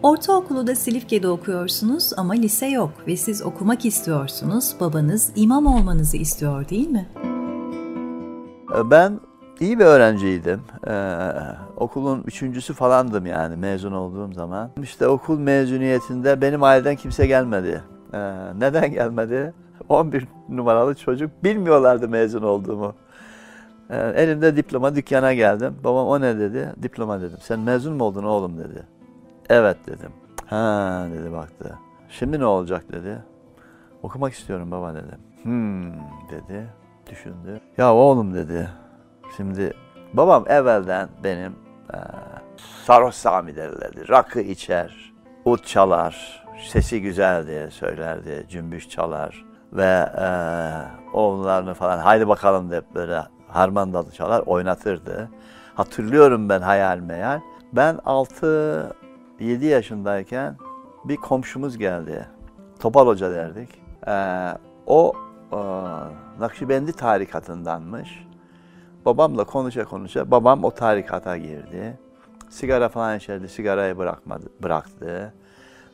[0.03, 4.77] Ortaokulu da Silifke'de okuyorsunuz ama lise yok ve siz okumak istiyorsunuz.
[4.81, 7.09] Babanız imam olmanızı istiyor değil mi?
[8.91, 9.21] Ben
[9.61, 10.61] iyi bir öğrenciydim.
[10.89, 11.33] Ee,
[11.77, 14.71] okulun üçüncüsü falandım yani mezun olduğum zaman.
[14.83, 17.83] İşte okul mezuniyetinde benim aileden kimse gelmedi.
[18.15, 18.19] Ee,
[18.59, 19.55] neden gelmedi?
[19.89, 22.95] 11 numaralı çocuk bilmiyorlardı mezun olduğumu.
[23.91, 25.75] Ee, elimde diploma dükkana geldim.
[25.85, 26.75] Babam o ne dedi?
[26.83, 27.39] Diploma dedim.
[27.43, 28.96] Sen mezun mu oldun oğlum dedi.
[29.49, 30.13] Evet dedim.
[30.47, 31.79] Ha dedi baktı.
[32.09, 33.23] Şimdi ne olacak dedi.
[34.03, 35.19] Okumak istiyorum baba dedim.
[35.43, 35.93] Hmm
[36.31, 36.67] dedi.
[37.11, 37.61] Düşündü.
[37.79, 38.69] Ya oğlum dedi.
[39.37, 39.73] Şimdi
[40.13, 41.53] babam evvelden benim
[41.95, 41.99] e,
[42.85, 44.09] sarhoş Sami derlerdi.
[44.09, 45.13] Rakı içer,
[45.45, 49.45] ut çalar, sesi güzel diye söylerdi, cümbüş çalar.
[49.73, 50.29] Ve e,
[51.13, 55.31] oğullarını falan haydi bakalım deyip böyle harman dalı çalar, oynatırdı.
[55.75, 57.41] Hatırlıyorum ben hayal meyal.
[57.73, 58.93] Ben 6
[59.41, 60.57] 7 yaşındayken
[61.05, 62.27] bir komşumuz geldi.
[62.81, 63.69] Topal Hoca derdik.
[64.07, 64.53] Ee,
[64.87, 65.13] o
[65.53, 65.57] e,
[66.41, 68.27] Nakşibendi tarikatındanmış.
[69.05, 71.99] Babamla konuşa konuşa babam o tarikata girdi.
[72.51, 75.35] Sigara falan içerdi, sigarayı bırakmadı, bıraktı.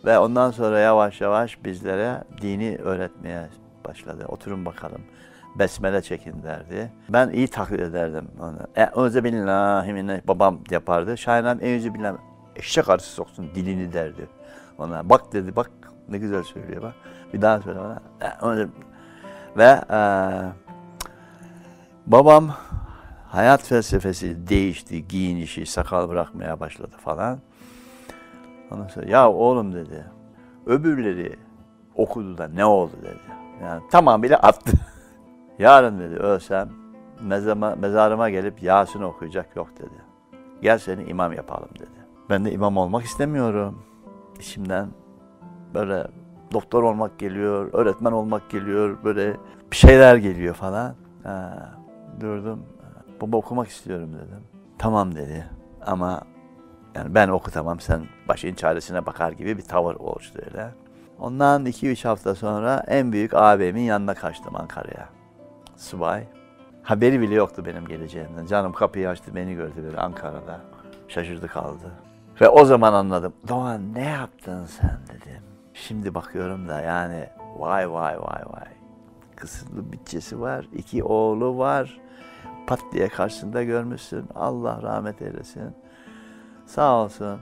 [0.05, 3.49] Ve ondan sonra yavaş yavaş bizlere dini öğretmeye
[3.85, 4.25] başladı.
[4.29, 5.01] Oturun bakalım.
[5.59, 6.93] Besmele çekin derdi.
[7.09, 8.59] Ben iyi taklit ederdim onu.
[8.77, 11.19] E, Önce billahi babam yapardı.
[11.19, 12.19] Şahinam en bilmem
[12.57, 14.29] eşek arısı soksun dilini derdi.
[14.79, 15.71] Ona bak dedi bak
[16.09, 16.95] ne güzel söylüyor bak.
[17.35, 18.01] Bir daha söyle bana.
[19.57, 19.99] Ve e,
[22.07, 22.51] babam
[23.29, 27.39] hayat felsefesi değişti, giyinişi, sakal bırakmaya başladı falan.
[28.71, 30.05] Ondan sonra ya oğlum dedi,
[30.67, 31.37] öbürleri
[31.95, 33.33] okudu da ne oldu dedi.
[33.63, 34.73] Yani tamamıyla attı.
[35.59, 36.71] Yarın dedi ölsem
[37.21, 40.13] mezarıma, mezarıma gelip Yasin okuyacak yok dedi.
[40.63, 42.02] Gel seni imam yapalım dedi.
[42.33, 43.83] Ben de imam olmak istemiyorum.
[44.41, 44.89] İçimden
[45.75, 46.07] böyle
[46.53, 49.37] doktor olmak geliyor, öğretmen olmak geliyor, böyle
[49.71, 50.95] bir şeyler geliyor falan.
[51.25, 51.69] Ha,
[52.21, 52.63] durdum.
[53.21, 54.41] Baba okumak istiyorum dedim.
[54.79, 55.47] Tamam dedi
[55.87, 56.21] ama
[56.95, 60.71] yani ben okutamam sen başın çaresine bakar gibi bir tavır oluştu öyle.
[61.19, 65.09] Ondan 2-3 hafta sonra en büyük abimin yanına kaçtım Ankara'ya.
[65.77, 66.25] Subay.
[66.83, 68.47] Haberi bile yoktu benim geleceğimden.
[68.47, 70.61] Canım kapıyı açtı beni gördü böyle Ankara'da.
[71.09, 71.93] Şaşırdı kaldı.
[72.41, 73.33] Ve o zaman anladım.
[73.49, 75.43] Doğan ne yaptın sen dedim.
[75.75, 78.69] Şimdi bakıyorum da yani vay vay vay vay.
[79.37, 82.01] Kısırlı bütçesi var, iki oğlu var.
[82.67, 84.25] Pat diye karşısında görmüşsün.
[84.35, 85.77] Allah rahmet eylesin.
[86.67, 87.41] Sağ olsun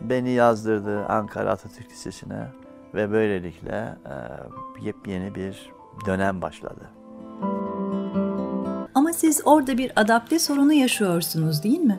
[0.00, 2.46] beni yazdırdı Ankara Atatürk Lisesi'ne
[2.94, 4.14] ve böylelikle e,
[4.84, 5.72] yepyeni bir
[6.06, 6.90] dönem başladı.
[8.94, 11.98] Ama siz orada bir adapte sorunu yaşıyorsunuz değil mi?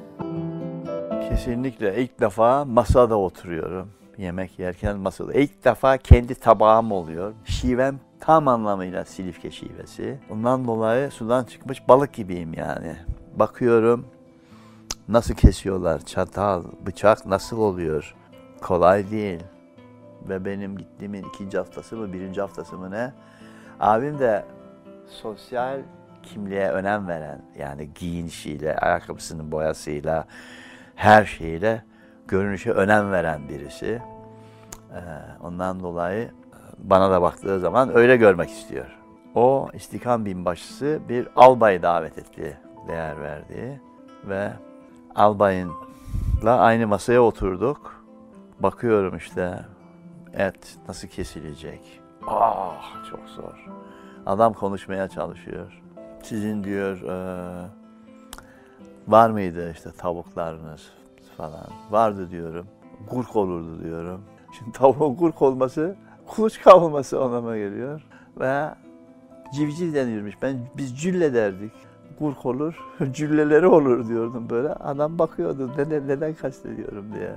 [1.31, 3.89] Kesinlikle ilk defa masada oturuyorum.
[4.17, 5.33] Yemek yerken masada.
[5.33, 7.33] İlk defa kendi tabağım oluyor.
[7.45, 10.19] Şivem tam anlamıyla Silifke şivesi.
[10.29, 12.95] Ondan dolayı sudan çıkmış balık gibiyim yani.
[13.35, 14.05] Bakıyorum
[15.07, 18.15] nasıl kesiyorlar, çatal, bıçak nasıl oluyor?
[18.61, 19.43] Kolay değil.
[20.29, 23.13] Ve benim gittiğimin ikinci haftası mı, birinci haftası mı ne?
[23.79, 24.45] Abim de
[25.07, 25.79] sosyal
[26.23, 30.27] kimliğe önem veren, yani giyinişiyle, ayakkabısının boyasıyla,
[31.01, 31.83] her şeyle
[32.27, 34.01] görünüşe önem veren birisi.
[34.93, 34.99] Ee,
[35.43, 36.31] ondan dolayı
[36.77, 38.97] bana da baktığı zaman öyle görmek istiyor.
[39.35, 43.81] O istikam binbaşısı bir albay davet etti, değer verdiği
[44.27, 44.51] ve
[45.15, 48.05] albayınla aynı masaya oturduk.
[48.59, 49.59] Bakıyorum işte
[50.33, 52.01] et nasıl kesilecek.
[52.27, 53.65] Ah çok zor.
[54.25, 55.81] Adam konuşmaya çalışıyor.
[56.23, 57.80] Sizin diyor e,
[59.11, 60.81] var mıydı işte tavuklarınız
[61.37, 61.67] falan.
[61.91, 62.65] Vardı diyorum.
[63.11, 64.21] Gurk olurdu diyorum.
[64.57, 65.95] Şimdi tavuğun gurk olması
[66.27, 68.01] kuluçka olması anlama geliyor.
[68.39, 68.69] Ve
[69.53, 70.41] civciv denirmiş.
[70.41, 71.71] Ben biz cülle derdik.
[72.19, 72.75] Gurk olur,
[73.11, 74.69] cülleleri olur diyordum böyle.
[74.69, 77.31] Adam bakıyordu neden, neden kastediyorum diye.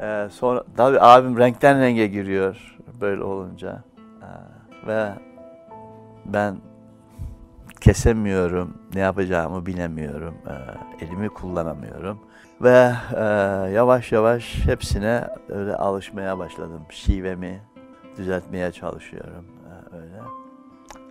[0.00, 3.82] Ee, sonra tabii abim renkten renge giriyor böyle olunca.
[4.22, 5.12] Ee, ve
[6.26, 6.56] ben
[7.88, 12.20] kesemiyorum, ne yapacağımı bilemiyorum, ee, elimi kullanamıyorum.
[12.60, 13.22] Ve e,
[13.70, 16.82] yavaş yavaş hepsine öyle alışmaya başladım.
[16.90, 17.62] Şivemi
[18.16, 20.20] düzeltmeye çalışıyorum e, öyle.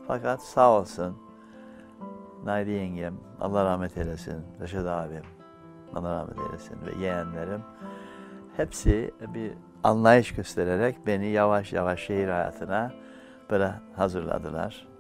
[0.07, 1.17] Fakat sağ olsun
[2.43, 5.23] Naide yengem, Allah rahmet eylesin, Reşat abim,
[5.95, 7.61] Allah rahmet eylesin ve yeğenlerim
[8.57, 9.51] hepsi bir
[9.83, 12.91] anlayış göstererek beni yavaş yavaş şehir hayatına
[13.49, 14.96] böyle hazırladılar.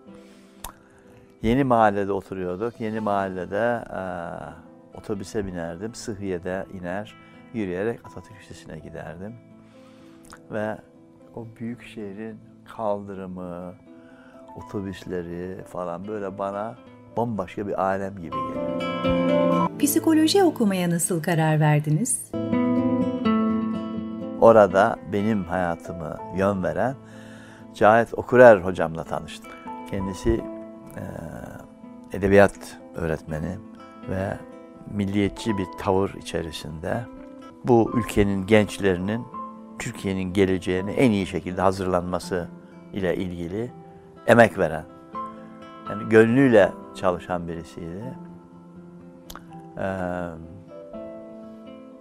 [1.41, 2.81] Yeni mahallede oturuyorduk.
[2.81, 4.01] Yeni mahallede e,
[4.97, 5.95] otobüse binerdim.
[5.95, 7.15] Sıhhiye'de iner,
[7.53, 9.35] yürüyerek Atatürk Lisesi'ne giderdim.
[10.51, 10.77] Ve
[11.35, 13.73] o büyük şehrin kaldırımı,
[14.55, 16.75] otobüsleri falan böyle bana
[17.17, 19.69] bambaşka bir alem gibi geliyor.
[19.79, 22.31] Psikoloji okumaya nasıl karar verdiniz?
[24.41, 26.95] Orada benim hayatımı yön veren
[27.73, 29.51] Cahit Okurer hocamla tanıştım.
[29.91, 30.56] Kendisi
[32.13, 33.57] edebiyat öğretmeni
[34.09, 34.37] ve
[34.91, 37.05] milliyetçi bir tavır içerisinde
[37.63, 39.21] bu ülkenin gençlerinin
[39.79, 42.47] Türkiye'nin geleceğini en iyi şekilde hazırlanması
[42.93, 43.71] ile ilgili
[44.27, 44.85] emek veren,
[45.89, 48.03] yani gönlüyle çalışan birisiydi.
[49.77, 50.27] Ee,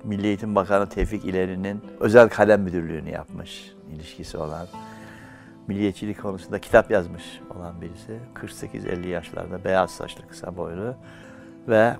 [0.04, 4.66] Milli Eğitim Bakanı Tevfik İleri'nin özel kalem müdürlüğünü yapmış ilişkisi olan,
[5.68, 8.20] milliyetçilik konusunda kitap yazmış olan birisi.
[8.34, 10.94] 48-50 yaşlarda beyaz saçlı kısa boylu
[11.68, 11.96] ve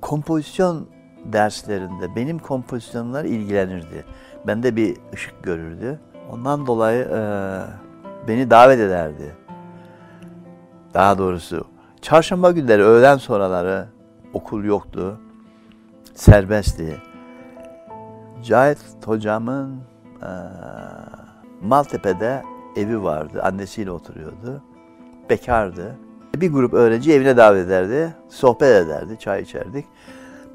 [0.00, 0.88] kompozisyon
[1.24, 4.04] derslerinde benim kompozisyonlar ilgilenirdi.
[4.46, 6.00] Bende bir ışık görürdü.
[6.32, 7.20] Ondan dolayı e,
[8.28, 9.36] beni davet ederdi.
[10.94, 11.64] Daha doğrusu
[12.02, 13.86] çarşamba günleri öğlen sonraları
[14.32, 15.20] okul yoktu.
[16.14, 16.96] Serbestti.
[18.44, 19.80] Cahit hocamın
[20.22, 20.30] e,
[21.62, 22.42] Maltepe'de
[22.78, 23.42] evi vardı.
[23.42, 24.62] Annesiyle oturuyordu.
[25.30, 25.96] Bekardı.
[26.36, 28.14] Bir grup öğrenci evine davet ederdi.
[28.28, 29.18] Sohbet ederdi.
[29.18, 29.86] Çay içerdik.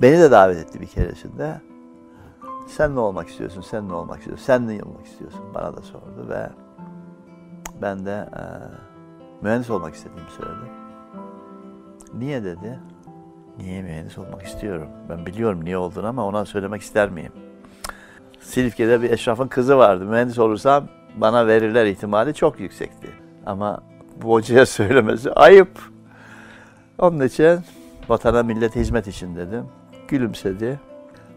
[0.02, 1.62] Beni de davet etti bir keresinde.
[2.68, 3.62] Sen ne olmak istiyorsun?
[3.62, 4.46] Sen ne olmak istiyorsun?
[4.46, 5.42] Sen ne olmak istiyorsun?
[5.54, 6.50] Bana da sordu ve
[7.82, 8.42] ben de e,
[9.42, 10.70] mühendis olmak istediğimi söyledim.
[12.14, 12.80] Niye dedi?
[13.58, 14.88] Niye mühendis olmak istiyorum?
[15.10, 17.32] Ben biliyorum niye olduğunu ama ona söylemek ister miyim?
[18.40, 20.06] Silifke'de bir eşrafın kızı vardı.
[20.06, 23.08] Mühendis olursam bana verirler ihtimali çok yüksekti.
[23.46, 23.84] Ama
[24.22, 25.80] bu hocaya söylemesi ayıp.
[27.00, 27.60] Onun için
[28.10, 29.66] vatana millet hizmet için dedim.
[30.08, 30.80] Gülümsedi.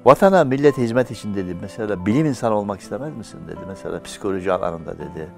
[0.04, 1.56] Vatana millet hizmet için dedi.
[1.60, 3.60] Mesela bilim insanı olmak istemez misin dedi.
[3.68, 5.28] Mesela psikoloji alanında dedi.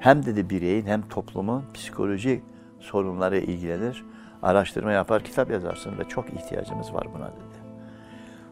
[0.00, 2.42] Hem dedi bireyin hem toplumun psikoloji
[2.80, 4.04] sorunları ilgilenir.
[4.42, 7.64] Araştırma yapar, kitap yazarsın ve çok ihtiyacımız var buna dedi.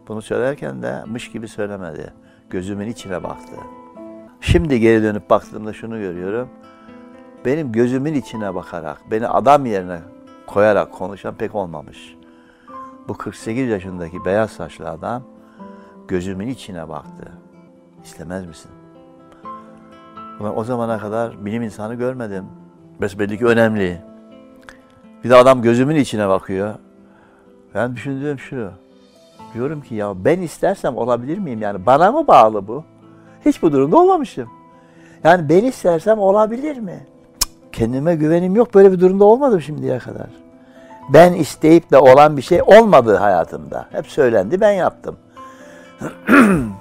[0.09, 2.13] Bunu söylerken de mış gibi söylemedi.
[2.51, 3.57] Gözümün içine baktı.
[4.43, 6.49] Şimdi geri dönüp baktığımda şunu görüyorum.
[7.45, 10.01] Benim gözümün içine bakarak, beni adam yerine
[10.47, 12.17] koyarak konuşan pek olmamış.
[13.09, 15.23] Bu 48 yaşındaki beyaz saçlı adam
[16.09, 17.33] gözümün içine baktı.
[18.05, 18.71] İstemez misin?
[20.41, 22.45] Ben o zamana kadar bilim insanı görmedim.
[23.01, 24.03] Besbelli ki önemli.
[25.25, 26.75] Bir de adam gözümün içine bakıyor.
[27.75, 28.71] Ben düşündüğüm şu.
[29.55, 32.85] Diyorum ki ya ben istersem olabilir miyim yani bana mı bağlı bu?
[33.45, 34.49] Hiç bu durumda olmamışım.
[35.25, 37.07] Yani ben istersem olabilir mi?
[37.73, 40.27] Kendime güvenim yok böyle bir durumda olmadım şimdiye kadar.
[41.09, 43.87] Ben isteyip de olan bir şey olmadı hayatımda.
[43.91, 45.17] Hep söylendi ben yaptım.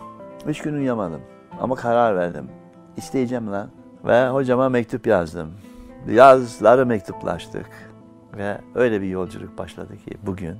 [0.47, 1.21] Üç gün uyuyamadım
[1.61, 2.45] ama karar verdim.
[2.97, 3.67] İsteyeceğim lan.
[4.05, 5.51] Ve hocama mektup yazdım.
[6.07, 7.69] Yazları mektuplaştık.
[8.37, 10.57] Ve öyle bir yolculuk başladı ki bugün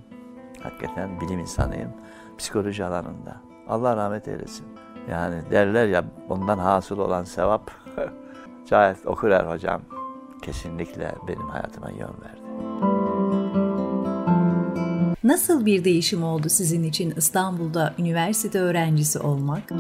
[0.64, 1.92] hakikaten bilim insanıyım.
[2.38, 3.36] Psikoloji alanında.
[3.68, 4.66] Allah rahmet eylesin.
[5.10, 7.72] Yani derler ya ondan hasıl olan sevap.
[8.70, 9.82] Cahit Okurer hocam
[10.42, 12.42] kesinlikle benim hayatıma yön verdi.
[15.24, 19.72] Nasıl bir değişim oldu sizin için İstanbul'da üniversite öğrencisi olmak?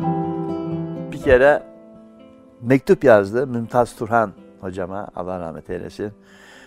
[1.11, 1.63] Bir kere
[2.61, 4.31] mektup yazdı Mümtaz Turhan
[4.61, 6.11] hocama Allah rahmet eylesin.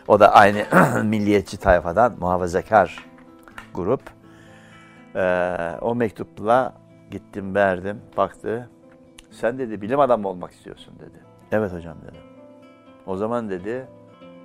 [0.08, 0.64] O da aynı
[1.04, 3.04] milliyetçi tayfadan muhafazakar
[3.74, 4.00] grup.
[5.16, 6.74] Ee, o mektupla
[7.10, 8.70] gittim verdim baktı.
[9.30, 11.18] Sen dedi bilim adamı olmak istiyorsun dedi.
[11.52, 12.22] Evet hocam dedim.
[13.06, 13.86] O zaman dedi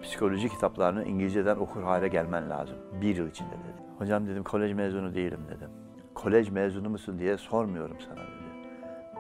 [0.04, 2.78] psikoloji kitaplarını İngilizceden okur hale gelmen lazım.
[3.02, 3.84] Bir yıl içinde dedi.
[3.98, 5.70] Hocam dedim kolej mezunu değilim dedim.
[6.14, 8.40] Kolej mezunu musun diye sormuyorum sana dedi.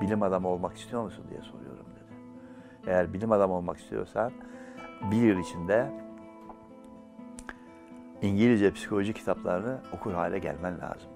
[0.02, 2.20] Bilim adamı olmak istiyor musun diye soruyorum dedi.
[2.88, 4.32] Eğer bilim adamı olmak istiyorsan
[5.12, 5.92] bir yıl içinde
[8.22, 11.10] İngilizce psikoloji kitaplarını okur hale gelmen lazım.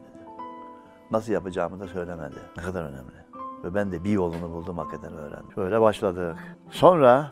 [1.12, 2.36] Nasıl yapacağımı da söylemedi.
[2.58, 3.24] Ne kadar önemli.
[3.64, 5.50] Ve ben de bir yolunu buldum hakikaten öğrendim.
[5.58, 6.38] Böyle başladık.
[6.70, 7.32] Sonra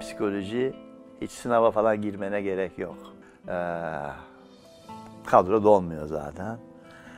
[0.00, 0.74] psikoloji
[1.20, 2.96] hiç sınava falan girmene gerek yok.
[3.48, 3.52] Ee,
[5.26, 6.58] kadro dolmuyor zaten.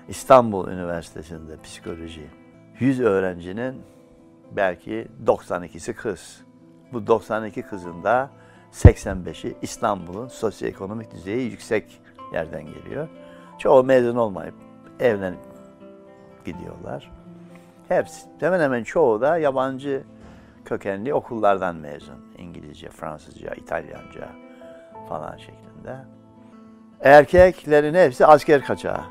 [0.09, 2.31] İstanbul Üniversitesi'nde psikoloji.
[2.79, 3.83] 100 öğrencinin
[4.51, 6.41] belki 92'si kız.
[6.93, 8.31] Bu 92 kızın da
[8.73, 12.01] 85'i İstanbul'un sosyoekonomik düzeyi yüksek
[12.33, 13.09] yerden geliyor.
[13.59, 14.55] Çoğu mezun olmayıp
[15.01, 15.41] evlenip
[16.45, 17.11] gidiyorlar.
[17.89, 20.03] Hepsi, hemen hemen çoğu da yabancı
[20.65, 22.33] kökenli okullardan mezun.
[22.39, 24.29] İngilizce, Fransızca, İtalyanca
[25.09, 25.97] falan şeklinde.
[27.01, 29.05] Erkeklerin hepsi asker kaçağı.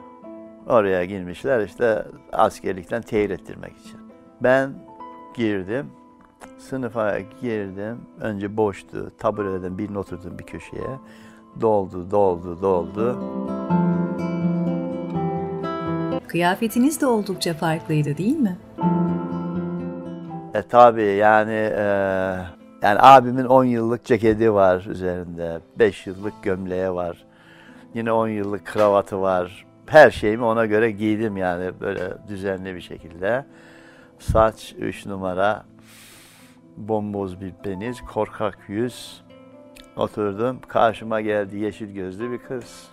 [0.68, 4.00] Oraya girmişler işte askerlikten tehir ettirmek için.
[4.42, 4.74] Ben
[5.36, 5.92] girdim,
[6.58, 7.98] sınıfa girdim.
[8.22, 11.00] Önce boştu, tabureden birine oturdum bir köşeye.
[11.62, 13.18] Doldu, doldu, doldu.
[16.28, 18.58] Kıyafetiniz de oldukça farklıydı değil mi?
[20.54, 21.84] E tabii yani e,
[22.82, 25.60] yani abimin 10 yıllık ceketi var üzerinde.
[25.80, 27.26] 5 yıllık gömleği var.
[27.94, 29.66] Yine 10 yıllık kravatı var.
[29.86, 33.46] Her şeyimi ona göre giydim yani böyle düzenli bir şekilde.
[34.20, 35.64] Saç 3 numara.
[36.78, 39.24] Bomboz bir beniz, korkak yüz.
[39.98, 40.60] Oturdum.
[40.68, 42.92] Karşıma geldi yeşil gözlü bir kız.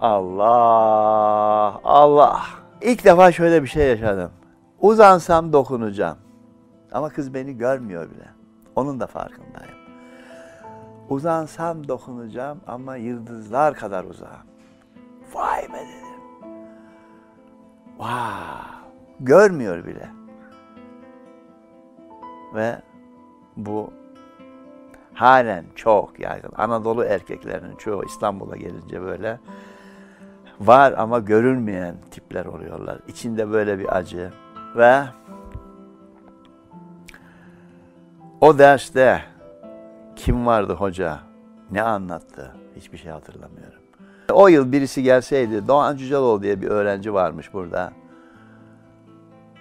[0.00, 2.42] Allah, Allah.
[2.82, 4.30] İlk defa şöyle bir şey yaşadım.
[4.80, 6.18] Uzansam dokunacağım.
[6.92, 8.28] Ama kız beni görmüyor bile.
[8.76, 9.78] Onun da farkındayım.
[11.08, 14.46] Uzansam dokunacağım ama yıldızlar kadar uzağım.
[15.32, 16.08] Vay be dedim.
[17.96, 18.78] Wow.
[19.20, 20.17] Görmüyor bile.
[22.54, 22.82] Ve
[23.56, 23.90] bu
[25.14, 26.52] halen çok yaygın.
[26.56, 29.40] Anadolu erkeklerinin çoğu İstanbul'a gelince böyle
[30.60, 32.98] var ama görünmeyen tipler oluyorlar.
[33.08, 34.32] İçinde böyle bir acı
[34.76, 35.02] ve
[38.40, 39.22] o derste
[40.16, 41.18] kim vardı hoca?
[41.70, 42.54] Ne anlattı?
[42.76, 43.82] Hiçbir şey hatırlamıyorum.
[44.32, 47.92] O yıl birisi gelseydi, Doğan Cüceloğlu diye bir öğrenci varmış burada.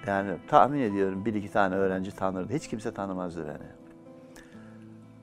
[0.08, 2.54] Yani tahmin ediyorum bir iki tane öğrenci tanırdı.
[2.54, 3.68] Hiç kimse tanımazdı beni.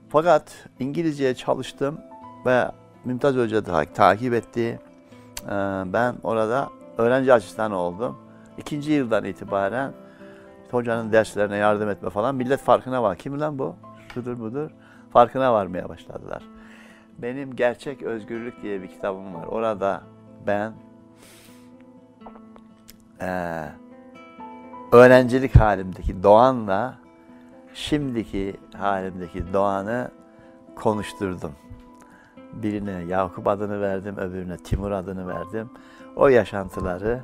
[0.09, 1.99] Fakat İngilizceye çalıştım
[2.47, 2.71] ve
[3.05, 4.81] Mümtaz Hoca da takip etti.
[5.45, 5.49] Ee,
[5.87, 6.69] Ben orada
[6.99, 8.19] öğrenci asistanı oldum.
[8.59, 9.93] İkinci yıldan itibaren
[10.71, 13.17] hocanın derslerine yardım etme falan millet farkına var.
[13.17, 13.77] Kim lan bu?
[14.15, 14.71] Şudur budur.
[15.13, 16.43] Farkına varmaya başladılar.
[17.19, 19.47] Benim Gerçek Özgürlük diye bir kitabım var.
[19.47, 20.03] Orada
[20.47, 20.73] ben
[23.21, 23.84] eee
[24.95, 26.99] öğrencilik halimdeki Doğan'la
[27.75, 30.11] şimdiki halimdeki Doğan'ı
[30.77, 31.53] konuşturdum.
[32.53, 35.71] Birine Yakup adını verdim, öbürüne Timur adını verdim.
[36.17, 37.21] O yaşantıları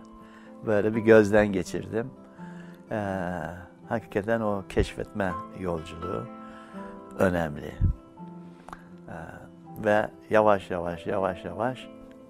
[0.67, 2.11] böyle bir gözden geçirdim.
[2.91, 2.97] Ee,
[3.89, 6.25] hakikaten o keşfetme yolculuğu
[7.19, 7.75] önemli.
[9.09, 9.13] Ee,
[9.85, 11.89] ve yavaş yavaş yavaş yavaş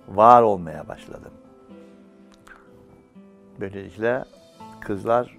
[0.08, 1.32] var olmaya başladım.
[3.60, 4.24] Böylelikle
[4.80, 5.38] kızlar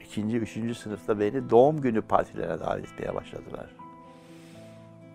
[0.00, 3.66] ikinci, üçüncü sınıfta beni doğum günü partilerine davet etmeye başladılar.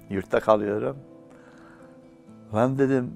[0.09, 0.97] Yurtta kalıyorum.
[2.55, 3.13] Ben dedim,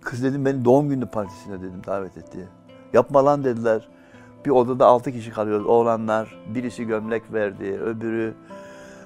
[0.00, 2.48] kız dedim beni doğum günü partisine dedim davet etti.
[2.92, 3.88] Yapma lan dediler.
[4.44, 6.38] Bir odada altı kişi kalıyoruz oğlanlar.
[6.54, 8.34] Birisi gömlek verdi, öbürü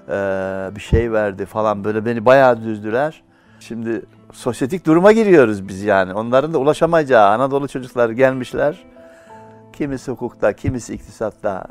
[0.09, 3.23] eee, bir şey verdi falan böyle beni bayağı düzdüler.
[3.61, 4.03] Şimdi
[4.33, 6.13] sosyetik duruma giriyoruz biz yani.
[6.15, 8.85] Onların da ulaşamayacağı Anadolu çocuklar gelmişler.
[9.77, 11.67] Kimisi hukukta, kimisi iktisatta,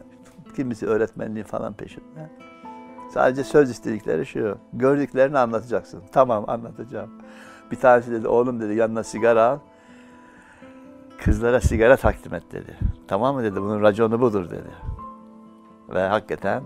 [0.56, 2.30] kimisi öğretmenliği falan peşinde.
[3.14, 4.58] Sadece söz istedikleri şu.
[4.74, 6.04] Gördüklerini anlatacaksın.
[6.12, 7.10] Tamam anlatacağım.
[7.72, 9.60] Bir tanesi dedi oğlum dedi yanına sigara al.
[11.24, 12.78] Kızlara sigara takdim et dedi.
[13.08, 14.72] Tamam mı dedi bunun raconu budur dedi.
[15.90, 16.64] Ve hakikaten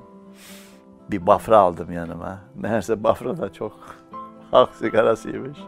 [1.11, 2.39] bir bafra aldım yanıma.
[2.55, 3.73] Meğerse bafra da çok
[4.51, 5.59] halk sigarasıymış.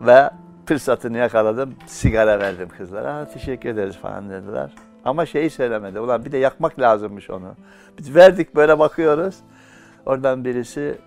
[0.00, 0.30] Ve
[0.68, 1.74] fırsatını yakaladım.
[1.86, 3.14] Sigara verdim kızlara.
[3.14, 4.70] "Ha, teşekkür ederiz falan dediler.
[5.04, 6.00] Ama şeyi söylemedi.
[6.00, 7.54] Ulan bir de yakmak lazımmış onu.
[7.98, 9.36] Biz verdik böyle bakıyoruz.
[10.06, 10.98] Oradan birisi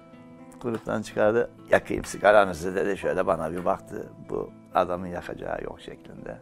[0.61, 1.49] gruptan çıkardı.
[1.71, 2.97] Yakayım sigaranızı dedi.
[2.97, 4.09] Şöyle bana bir baktı.
[4.29, 6.37] Bu adamın yakacağı yok şeklinde.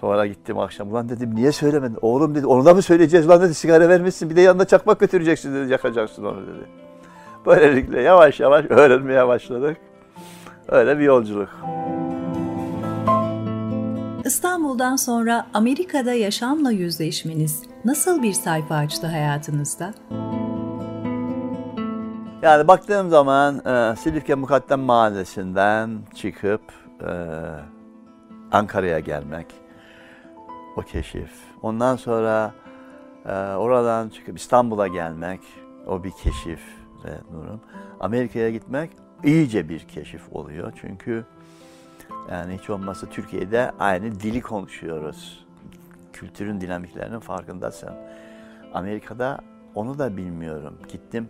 [0.00, 0.90] Sonra gittim akşam.
[0.92, 1.98] Ulan dedim niye söylemedin?
[2.02, 3.26] Oğlum dedi onu da mı söyleyeceğiz?
[3.26, 4.30] Ulan dedi sigara vermişsin.
[4.30, 5.72] Bir de yanına çakmak götüreceksin dedi.
[5.72, 6.66] Yakacaksın onu dedi.
[7.46, 9.76] Böylelikle yavaş yavaş öğrenmeye başladık.
[10.70, 11.48] Öyle bir yolculuk.
[14.24, 19.94] İstanbul'dan sonra Amerika'da yaşamla yüzleşmeniz nasıl bir sayfa açtı hayatınızda?
[22.42, 26.60] Yani baktığım zaman e, Silifke Mukaddem Mahallesi'nden çıkıp
[27.00, 27.12] e,
[28.52, 29.46] Ankara'ya gelmek,
[30.76, 31.30] o keşif.
[31.62, 32.54] Ondan sonra
[33.26, 35.40] e, oradan çıkıp İstanbul'a gelmek,
[35.86, 36.60] o bir keşif
[37.04, 37.60] ve Nur'un.
[38.00, 38.90] Amerika'ya gitmek
[39.24, 40.72] iyice bir keşif oluyor.
[40.80, 41.24] Çünkü
[42.30, 45.46] yani hiç olmazsa Türkiye'de aynı dili konuşuyoruz.
[46.12, 47.90] Kültürün dinamiklerinin farkındasın.
[48.74, 49.38] Amerika'da
[49.74, 50.78] onu da bilmiyorum.
[50.88, 51.28] Gittim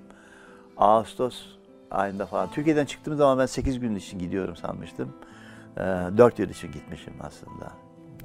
[0.76, 1.46] Ağustos
[1.90, 2.50] ayında falan.
[2.50, 5.12] Türkiye'den çıktığım zaman ben 8 gün için gidiyorum sanmıştım.
[5.76, 7.72] Ee, 4 yıl için gitmişim aslında.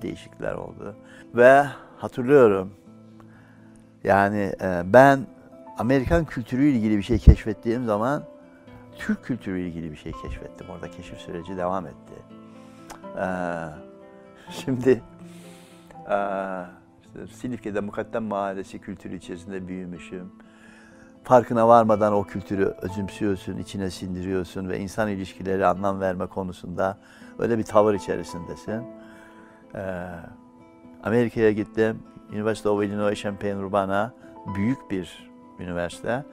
[0.01, 0.95] Değişiklikler oldu.
[1.35, 1.65] Ve
[1.97, 2.73] hatırlıyorum
[4.03, 5.27] yani e, ben
[5.77, 8.23] Amerikan kültürüyle ilgili bir şey keşfettiğim zaman
[8.97, 10.67] Türk kültürüyle ilgili bir şey keşfettim.
[10.69, 12.13] Orada keşif süreci devam etti.
[13.17, 13.25] Ee,
[14.49, 15.01] şimdi
[16.09, 16.17] e,
[17.01, 20.31] işte Silifke'de Mukaddem Mahallesi kültürü içerisinde büyümüşüm
[21.25, 26.97] farkına varmadan o kültürü özümsüyorsun, içine sindiriyorsun ve insan ilişkileri anlam verme konusunda
[27.39, 28.83] öyle bir tavır içerisindesin.
[29.75, 30.07] Ee,
[31.03, 32.03] Amerika'ya gittim.
[32.31, 34.11] University of Illinois Champaign-Urbana
[34.55, 36.25] büyük bir üniversite.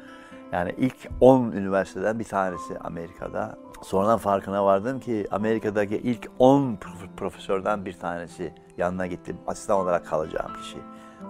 [0.53, 3.59] Yani ilk 10 üniversiteden bir tanesi Amerika'da.
[3.83, 9.37] Sonradan farkına vardım ki Amerika'daki ilk 10 prof- profesörden bir tanesi yanına gittim.
[9.47, 10.77] Asistan olarak kalacağım kişi.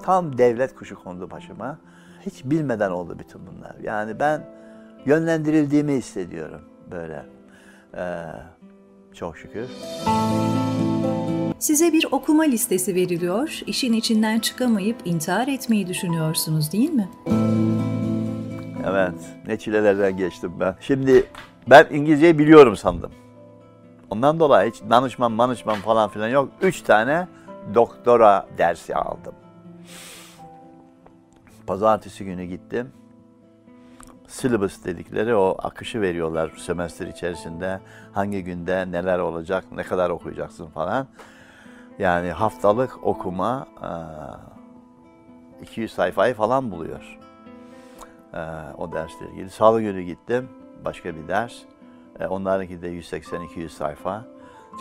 [0.03, 1.79] Tam devlet kuşu kondu başıma.
[2.27, 3.77] Hiç bilmeden oldu bütün bunlar.
[3.83, 4.47] Yani ben
[5.07, 6.61] yönlendirildiğimi hissediyorum
[6.91, 7.27] böyle.
[7.97, 8.25] Ee,
[9.15, 9.67] çok şükür.
[11.59, 17.09] Size bir okuma listesi veriliyor, işin içinden çıkamayıp intihar etmeyi düşünüyorsunuz değil mi?
[18.87, 19.15] Evet,
[19.47, 20.75] ne çilelerden geçtim ben.
[20.81, 21.27] Şimdi
[21.67, 23.13] ben İngilizceyi biliyorum sandım.
[24.11, 26.49] Ondan dolayı hiç danışman, manışman falan filan yok.
[26.63, 27.29] Üç tane
[27.75, 29.35] doktora dersi aldım.
[31.67, 32.93] Pazartesi günü gittim.
[34.29, 37.81] Syllabus dedikleri o akışı veriyorlar semester içerisinde.
[38.13, 41.07] Hangi günde neler olacak, ne kadar okuyacaksın falan.
[41.99, 43.89] Yani haftalık okuma eee,
[45.63, 47.19] 200 sayfayı falan buluyor.
[48.35, 48.41] Eee,
[48.79, 49.51] o dersle ilgili.
[49.51, 50.49] Salı günü gittim,
[50.85, 51.55] başka bir ders.
[52.21, 54.25] E, onlarınki de 180-200 sayfa.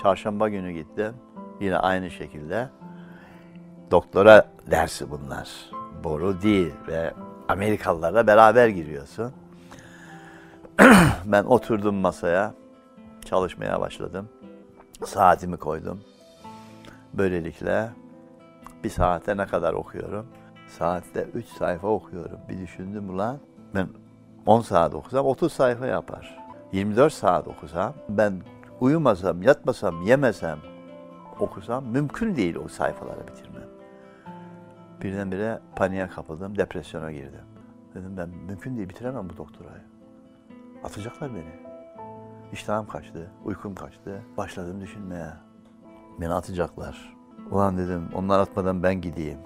[0.01, 1.13] Çarşamba günü gittim,
[1.59, 2.69] yine aynı şekilde.
[3.91, 5.49] Doktora dersi bunlar.
[6.03, 7.13] Boru değil ve
[7.47, 9.33] Amerikalılarla beraber giriyorsun.
[11.25, 12.53] ben oturdum masaya,
[13.25, 14.29] çalışmaya başladım.
[15.05, 16.01] Saatimi koydum.
[17.13, 17.89] Böylelikle
[18.83, 20.27] bir saate ne kadar okuyorum?
[20.77, 22.39] Saatte 3 sayfa okuyorum.
[22.49, 23.39] Bir düşündüm ulan
[23.75, 23.87] ben
[24.45, 26.39] 10 saat okusam 30 sayfa yapar.
[26.71, 28.41] 24 saat okusam ben
[28.79, 30.59] uyumasam, yatmasam, yemesem,
[31.39, 33.67] okusam mümkün değil o sayfaları bitirmem.
[35.01, 37.45] Birdenbire paniğe kapıldım, depresyona girdim.
[37.95, 39.83] Dedim ben mümkün değil bitiremem bu doktorayı.
[40.83, 41.71] Atacaklar beni.
[42.53, 44.21] İştahım kaçtı, uykum kaçtı.
[44.37, 45.33] Başladım düşünmeye.
[46.21, 47.15] Beni atacaklar.
[47.51, 49.39] Ulan dedim onlar atmadan ben gideyim.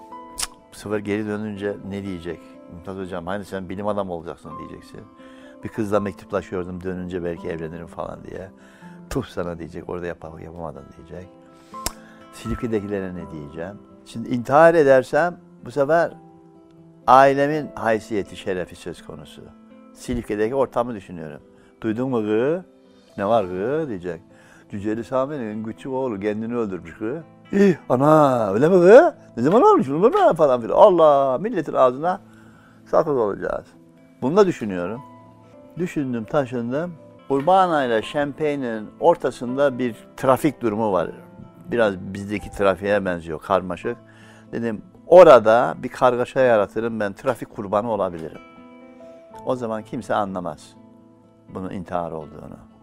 [0.76, 2.40] Bu sefer geri dönünce ne diyecek?
[2.72, 5.00] Mümtaz hocam hani sen bilim adamı olacaksın diyeceksin.
[5.64, 8.50] Bir kızla mektuplaşıyordum dönünce belki evlenirim falan diye.
[9.10, 11.28] Tuh sana diyecek orada yap yapamadın diyecek.
[12.32, 13.78] Silifke'dekilere ne diyeceğim?
[14.06, 16.12] Şimdi intihar edersem bu sefer
[17.06, 19.42] ailemin haysiyeti, şerefi söz konusu.
[19.94, 21.40] Silifke'deki ortamı düşünüyorum.
[21.80, 22.64] Duydun mu gı?
[23.18, 24.20] Ne var gı diyecek.
[24.70, 27.22] Cüceli Sami'nin küçük oğlu kendini öldürmüş gı.
[27.52, 29.14] İh ana öyle mi gı?
[29.36, 30.76] Ne zaman olmuş bunu falan filan.
[30.76, 32.20] Allah milletin ağzına
[32.84, 33.66] sakız olacağız.
[34.22, 35.02] Bunu da düşünüyorum.
[35.78, 36.92] Düşündüm taşındım.
[37.28, 41.10] Urbana ile Champagne'in ortasında bir trafik durumu var.
[41.70, 43.96] Biraz bizdeki trafiğe benziyor karmaşık.
[44.52, 48.40] Dedim orada bir kargaşa yaratırım ben trafik kurbanı olabilirim.
[49.46, 50.74] O zaman kimse anlamaz
[51.54, 52.75] bunun intihar olduğunu.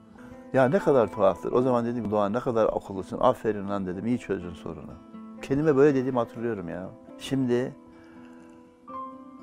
[0.53, 1.51] Ya ne kadar tuhaftır.
[1.51, 3.17] O zaman dedim Doğan ne kadar akıllısın.
[3.21, 4.05] Aferin lan dedim.
[4.05, 4.93] iyi çözdün sorunu.
[5.41, 6.89] Kendime böyle dediğimi hatırlıyorum ya.
[7.19, 7.75] Şimdi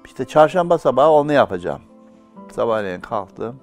[0.05, 1.81] işte çarşamba sabahı onu yapacağım.
[2.53, 3.61] Sabahleyin kalktım.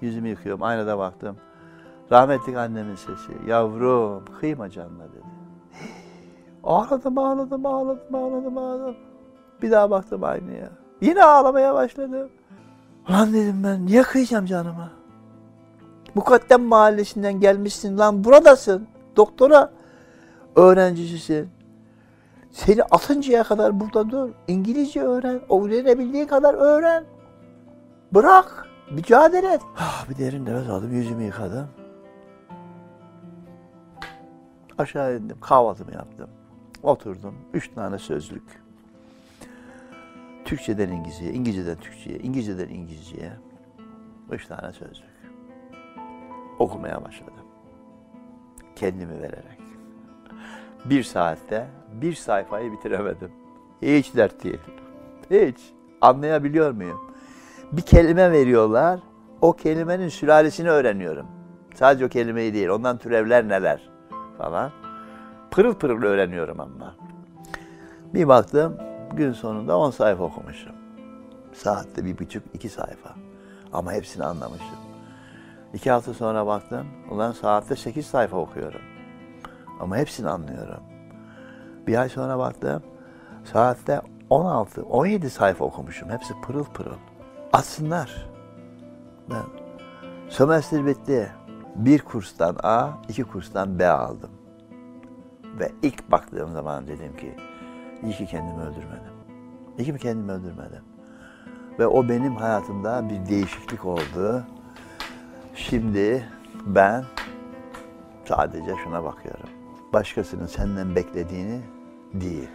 [0.00, 0.62] Yüzümü yıkıyorum.
[0.62, 1.36] Aynada baktım.
[2.12, 3.32] Rahmetli annemin sesi.
[3.46, 5.22] Yavrum kıyma canına dedi.
[6.64, 8.96] Ağladım, ağladım, ağladım, ağladım, ağladım.
[9.62, 10.70] Bir daha baktım aynaya.
[11.00, 12.28] Yine ağlamaya başladım.
[13.10, 15.01] Lan dedim ben niye kıyacağım canıma?
[16.14, 18.88] Mukaddem mahallesinden gelmişsin lan buradasın.
[19.16, 19.72] Doktora
[20.56, 21.48] öğrencisisin.
[22.50, 24.30] Seni atıncaya kadar burada dur.
[24.48, 25.40] İngilizce öğren.
[25.52, 27.04] Öğrenebildiği kadar öğren.
[28.14, 28.66] Bırak.
[28.90, 29.60] Mücadele et.
[29.76, 30.92] Ah, bir derin nefes aldım.
[30.92, 31.68] Yüzümü yıkadım.
[34.78, 35.40] Aşağı indim.
[35.40, 36.30] Kahvaltımı yaptım.
[36.82, 37.34] Oturdum.
[37.52, 38.62] Üç tane sözlük.
[40.44, 43.32] Türkçeden İngilizceye, İngilizceden Türkçe'ye, İngilizceden İngilizce'ye.
[44.30, 45.11] Üç tane sözlük.
[46.58, 47.44] Okumaya başladım.
[48.76, 49.62] Kendimi vererek.
[50.84, 53.30] Bir saatte bir sayfayı bitiremedim.
[53.82, 54.60] Hiç dert değil.
[55.30, 55.60] Hiç.
[56.00, 57.00] Anlayabiliyor muyum?
[57.72, 59.00] Bir kelime veriyorlar.
[59.40, 61.26] O kelimenin sülalesini öğreniyorum.
[61.74, 62.68] Sadece o kelimeyi değil.
[62.68, 63.90] Ondan türevler neler
[64.38, 64.70] falan.
[65.50, 66.94] Pırıl pırıl öğreniyorum ama.
[68.14, 68.78] Bir baktım
[69.16, 70.72] gün sonunda 10 sayfa okumuşum.
[71.52, 73.14] Saatte bir buçuk, iki sayfa.
[73.72, 74.81] Ama hepsini anlamışım.
[75.74, 78.80] İki hafta sonra baktım, ulan saatte sekiz sayfa okuyorum.
[79.80, 80.82] Ama hepsini anlıyorum.
[81.86, 82.82] Bir ay sonra baktım,
[83.44, 84.00] saatte
[84.30, 86.10] 16, 17 sayfa okumuşum.
[86.10, 86.96] Hepsi pırıl pırıl.
[87.52, 88.28] Atsınlar.
[89.30, 89.42] Ben
[90.28, 91.32] sömestr bitti.
[91.76, 94.30] Bir kurstan A, iki kurstan B aldım.
[95.58, 97.34] Ve ilk baktığım zaman dedim ki,
[98.02, 99.12] iyi ki kendimi öldürmedim.
[99.78, 100.82] İyi ki kendimi öldürmedim.
[101.78, 104.44] Ve o benim hayatımda bir değişiklik oldu.
[105.54, 106.28] Şimdi
[106.66, 107.04] ben
[108.24, 109.48] sadece şuna bakıyorum.
[109.92, 111.60] Başkasının senden beklediğini
[112.14, 112.48] değil.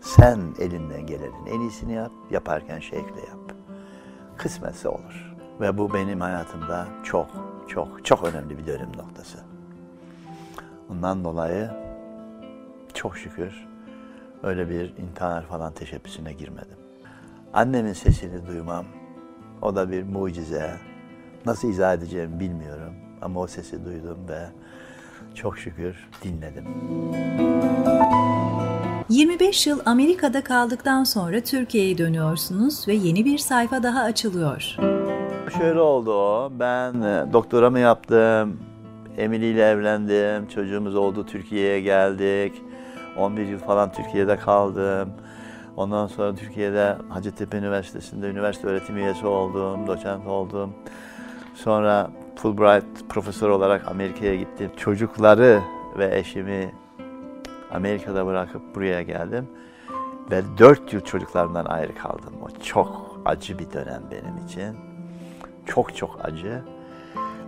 [0.00, 3.54] Sen elinden gelenin en iyisini yap, yaparken şevkle yap.
[4.36, 5.34] Kısmetse olur.
[5.60, 7.28] Ve bu benim hayatımda çok,
[7.68, 9.38] çok, çok önemli bir dönüm noktası.
[10.90, 11.70] Ondan dolayı
[12.94, 13.68] çok şükür
[14.42, 16.76] öyle bir intihar falan teşebbüsüne girmedim.
[17.52, 18.84] Annemin sesini duymam,
[19.62, 20.89] o da bir mucize.
[21.46, 24.40] Nasıl izah edeceğimi bilmiyorum ama o sesi duydum ve
[25.34, 26.64] çok şükür dinledim.
[29.08, 34.76] 25 yıl Amerika'da kaldıktan sonra Türkiye'ye dönüyorsunuz ve yeni bir sayfa daha açılıyor.
[35.58, 36.52] Şöyle oldu o.
[36.60, 38.60] Ben e, doktoramı yaptım.
[39.18, 40.48] Emily ile evlendim.
[40.48, 41.26] Çocuğumuz oldu.
[41.26, 42.62] Türkiye'ye geldik.
[43.18, 45.08] 11 yıl falan Türkiye'de kaldım.
[45.76, 50.74] Ondan sonra Türkiye'de Hacettepe Üniversitesi'nde üniversite öğretim üyesi oldum, doçent oldum.
[51.64, 54.70] Sonra Fulbright profesör olarak Amerika'ya gittim.
[54.76, 55.62] Çocukları
[55.98, 56.74] ve eşimi
[57.70, 59.48] Amerika'da bırakıp buraya geldim.
[60.30, 62.34] Ve dört yıl çocuklarımdan ayrı kaldım.
[62.42, 64.76] O çok acı bir dönem benim için.
[65.66, 66.64] Çok çok acı.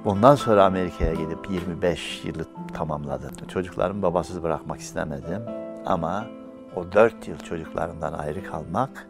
[0.05, 2.45] Bundan sonra Amerika'ya gidip 25 yılı
[2.75, 3.31] tamamladım.
[3.49, 5.43] Çocuklarımı babasız bırakmak istemedim.
[5.87, 6.27] Ama
[6.77, 9.09] o dört yıl çocuklarımdan ayrı kalmak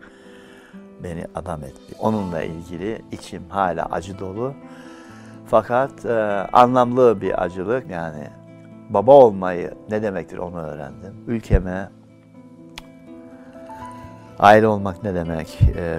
[1.02, 1.94] beni adam etti.
[1.98, 4.54] Onunla ilgili içim hala acı dolu.
[5.46, 6.12] Fakat e,
[6.52, 8.26] anlamlı bir acılık yani
[8.90, 11.14] baba olmayı ne demektir onu öğrendim.
[11.26, 11.90] Ülkeme
[14.38, 15.98] aile olmak ne demek, e,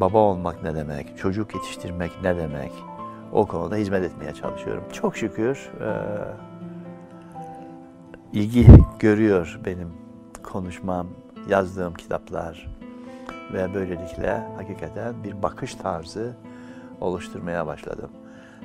[0.00, 2.72] baba olmak ne demek, çocuk yetiştirmek ne demek
[3.32, 4.84] o konuda hizmet etmeye çalışıyorum.
[4.92, 5.90] Çok şükür e,
[8.32, 8.66] ilgi
[8.98, 9.92] görüyor benim
[10.42, 11.06] konuşmam,
[11.48, 12.76] yazdığım kitaplar
[13.52, 16.36] ve böylelikle hakikaten bir bakış tarzı
[17.00, 18.10] oluşturmaya başladım.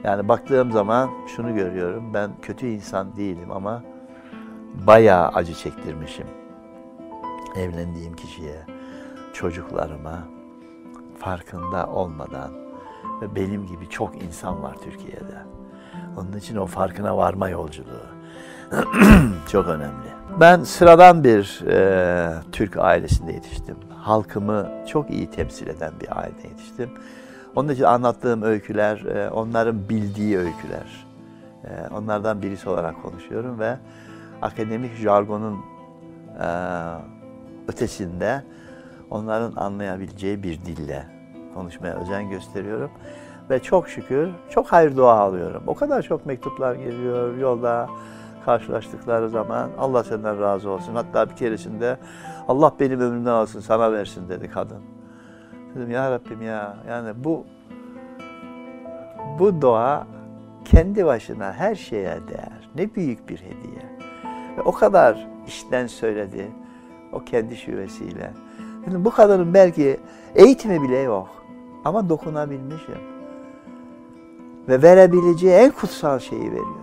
[0.04, 3.84] Yani baktığım zaman şunu görüyorum, ben kötü insan değilim ama
[4.88, 6.28] bayağı acı çektirmişim.
[7.58, 8.66] Evlendiğim kişiye,
[9.34, 10.20] çocuklarıma
[11.18, 12.52] farkında olmadan
[13.22, 15.38] ve benim gibi çok insan var Türkiye'de.
[16.18, 18.06] Onun için o farkına varma yolculuğu
[19.52, 20.16] çok önemli.
[20.40, 23.76] Ben sıradan bir e, Türk ailesinde yetiştim.
[23.98, 26.90] Halkımı çok iyi temsil eden bir ailede yetiştim.
[27.56, 31.08] Onun için anlattığım öyküler, e, onların bildiği öyküler.
[31.64, 33.78] E, onlardan birisi olarak konuşuyorum ve
[34.42, 35.60] akademik jargonun
[36.42, 36.48] e,
[37.68, 38.44] ötesinde
[39.10, 41.08] onların anlayabileceği bir dille
[41.54, 42.92] konuşmaya özen gösteriyorum.
[43.50, 45.64] Ve çok şükür çok hayır dua alıyorum.
[45.68, 47.90] O kadar çok mektuplar geliyor yolda
[48.46, 50.96] karşılaştıkları zaman Allah senden razı olsun.
[50.96, 51.98] Hatta bir keresinde
[52.48, 54.95] Allah benim ömrümden alsın sana versin dedi kadın.
[55.76, 57.46] Dedim ya Rabbim ya yani bu
[59.40, 60.08] bu dua
[60.66, 62.70] kendi başına her şeye değer.
[62.76, 63.86] Ne büyük bir hediye.
[64.58, 66.52] Ve o kadar işten söyledi
[67.14, 68.34] o kendi şivesiyle.
[68.86, 70.00] Dedim bu kadının belki
[70.36, 71.44] eğitimi bile yok
[71.86, 73.16] ama dokunabilmişim.
[74.70, 76.76] Ve verebileceği en kutsal şeyi veriyor.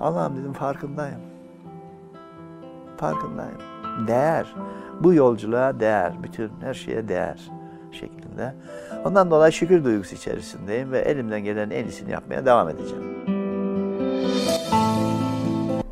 [0.00, 1.20] Allah'ım dedim farkındayım.
[2.96, 3.77] Farkındayım.
[4.06, 4.54] Değer.
[5.00, 6.12] Bu yolculuğa değer.
[6.22, 7.50] Bütün her şeye değer
[7.92, 8.54] şeklinde.
[9.04, 13.04] Ondan dolayı şükür duygusu içerisindeyim ve elimden gelen en iyisini yapmaya devam edeceğim.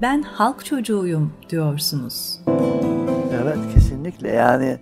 [0.03, 2.41] Ben halk çocuğuyum diyorsunuz.
[3.43, 4.79] Evet kesinlikle yani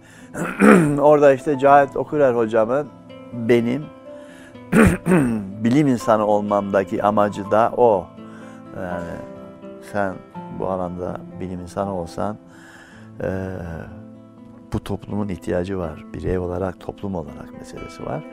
[1.01, 2.89] orada işte Cahit Okurer hocamın
[3.33, 3.85] benim
[5.64, 8.07] bilim insanı olmamdaki amacı da o.
[8.77, 9.05] Yani
[9.93, 10.14] sen
[10.59, 12.37] bu alanda bilim insanı olsan
[13.23, 13.57] e,
[14.73, 16.05] bu toplumun ihtiyacı var.
[16.15, 18.25] Birey olarak, toplum olarak meselesi var.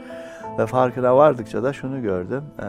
[0.58, 2.44] Ve farkına vardıkça da şunu gördüm.
[2.60, 2.68] E,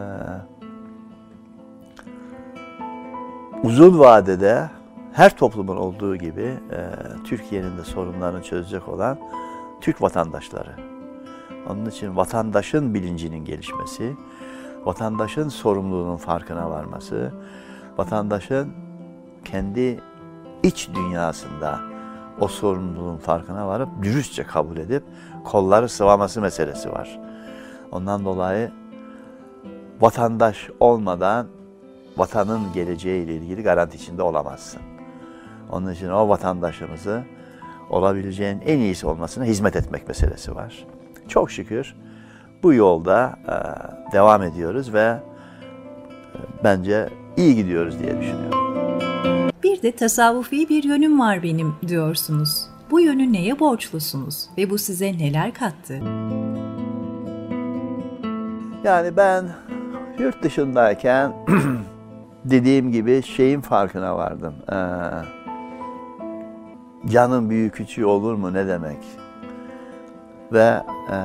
[3.62, 4.70] uzun vadede
[5.12, 6.80] her toplumun olduğu gibi e,
[7.24, 9.18] Türkiye'nin de sorunlarını çözecek olan
[9.80, 10.72] Türk vatandaşları.
[11.70, 14.16] Onun için vatandaşın bilincinin gelişmesi,
[14.84, 17.32] vatandaşın sorumluluğunun farkına varması,
[17.96, 18.72] vatandaşın
[19.44, 20.00] kendi
[20.62, 21.91] iç dünyasında
[22.40, 25.02] o sorumluluğun farkına varıp dürüstçe kabul edip
[25.44, 27.20] kolları sıvaması meselesi var.
[27.92, 28.70] Ondan dolayı
[30.00, 31.46] vatandaş olmadan
[32.16, 34.82] vatanın geleceği ile ilgili garanti içinde olamazsın.
[35.70, 37.22] Onun için o vatandaşımızı
[37.90, 40.86] olabileceğin en iyisi olmasına hizmet etmek meselesi var.
[41.28, 41.96] Çok şükür
[42.62, 43.56] bu yolda e,
[44.12, 45.20] devam ediyoruz ve e,
[46.64, 49.31] bence iyi gidiyoruz diye düşünüyorum.
[49.62, 52.66] Bir de tasavvufi bir yönüm var benim diyorsunuz.
[52.90, 55.94] Bu yönü neye borçlusunuz ve bu size neler kattı?
[58.84, 59.44] Yani ben
[60.18, 61.32] yurt dışındayken
[62.44, 64.54] dediğim gibi şeyin farkına vardım.
[64.72, 64.76] Ee,
[67.12, 68.98] canın büyük küçüğü olur mu ne demek?
[70.52, 70.82] Ve
[71.12, 71.16] e,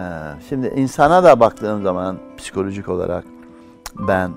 [0.50, 3.26] şimdi insana da baktığım zaman psikolojik olarak
[4.08, 4.32] ben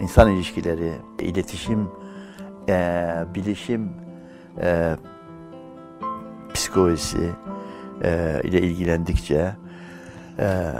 [0.00, 1.88] insan ilişkileri, iletişim,
[2.68, 3.92] e, bilişim,
[4.60, 4.96] e,
[6.54, 7.30] psikolojisi
[8.02, 9.54] e, ile ilgilendikçe
[10.38, 10.72] e,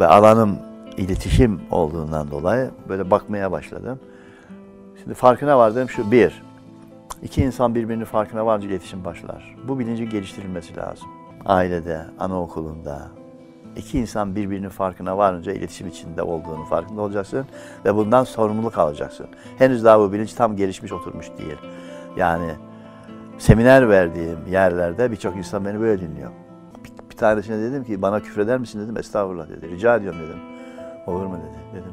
[0.00, 0.58] ve alanım
[0.96, 4.00] iletişim olduğundan dolayı böyle bakmaya başladım.
[5.02, 6.42] Şimdi farkına vardığım şu bir,
[7.22, 9.56] iki insan birbirinin farkına varınca iletişim başlar.
[9.68, 11.08] Bu bilincin geliştirilmesi lazım.
[11.46, 13.08] Ailede, anaokulunda,
[13.76, 17.46] iki insan birbirinin farkına varınca iletişim içinde olduğunu farkında olacaksın
[17.84, 19.26] ve bundan sorumluluk alacaksın.
[19.58, 21.56] Henüz daha bu bilinç tam gelişmiş oturmuş değil.
[22.16, 22.52] Yani
[23.38, 26.30] seminer verdiğim yerlerde birçok insan beni böyle dinliyor.
[26.84, 28.96] Bir, bir tanesine dedim ki bana küfreder misin dedim.
[28.96, 29.68] Estağfurullah dedi.
[29.68, 30.38] Rica ediyorum dedim.
[31.06, 31.80] Olur mu dedi.
[31.80, 31.92] Dedim.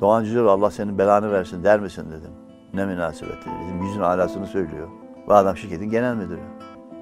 [0.00, 2.30] Doğan Cüceloğlu Allah senin belanı versin der misin dedim.
[2.74, 3.54] Ne münasebet dedi.
[3.66, 4.88] Dedim yüzün alasını söylüyor.
[5.26, 6.40] Bu adam şirketin genel müdürü.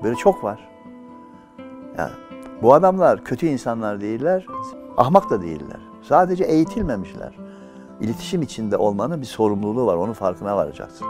[0.03, 0.69] Böyle çok var.
[1.99, 2.11] Yani
[2.63, 4.47] bu adamlar kötü insanlar değiller,
[4.97, 5.81] ahmak da değiller.
[6.03, 7.35] Sadece eğitilmemişler.
[8.01, 9.97] İletişim içinde olmanın bir sorumluluğu var.
[9.97, 11.07] Onun farkına varacaksın.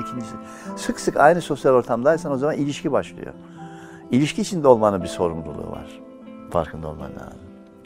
[0.00, 0.34] İkincisi,
[0.76, 3.32] sık sık aynı sosyal ortamdaysan o zaman ilişki başlıyor.
[4.10, 6.00] İlişki içinde olmanın bir sorumluluğu var.
[6.50, 7.40] Farkında olman lazım.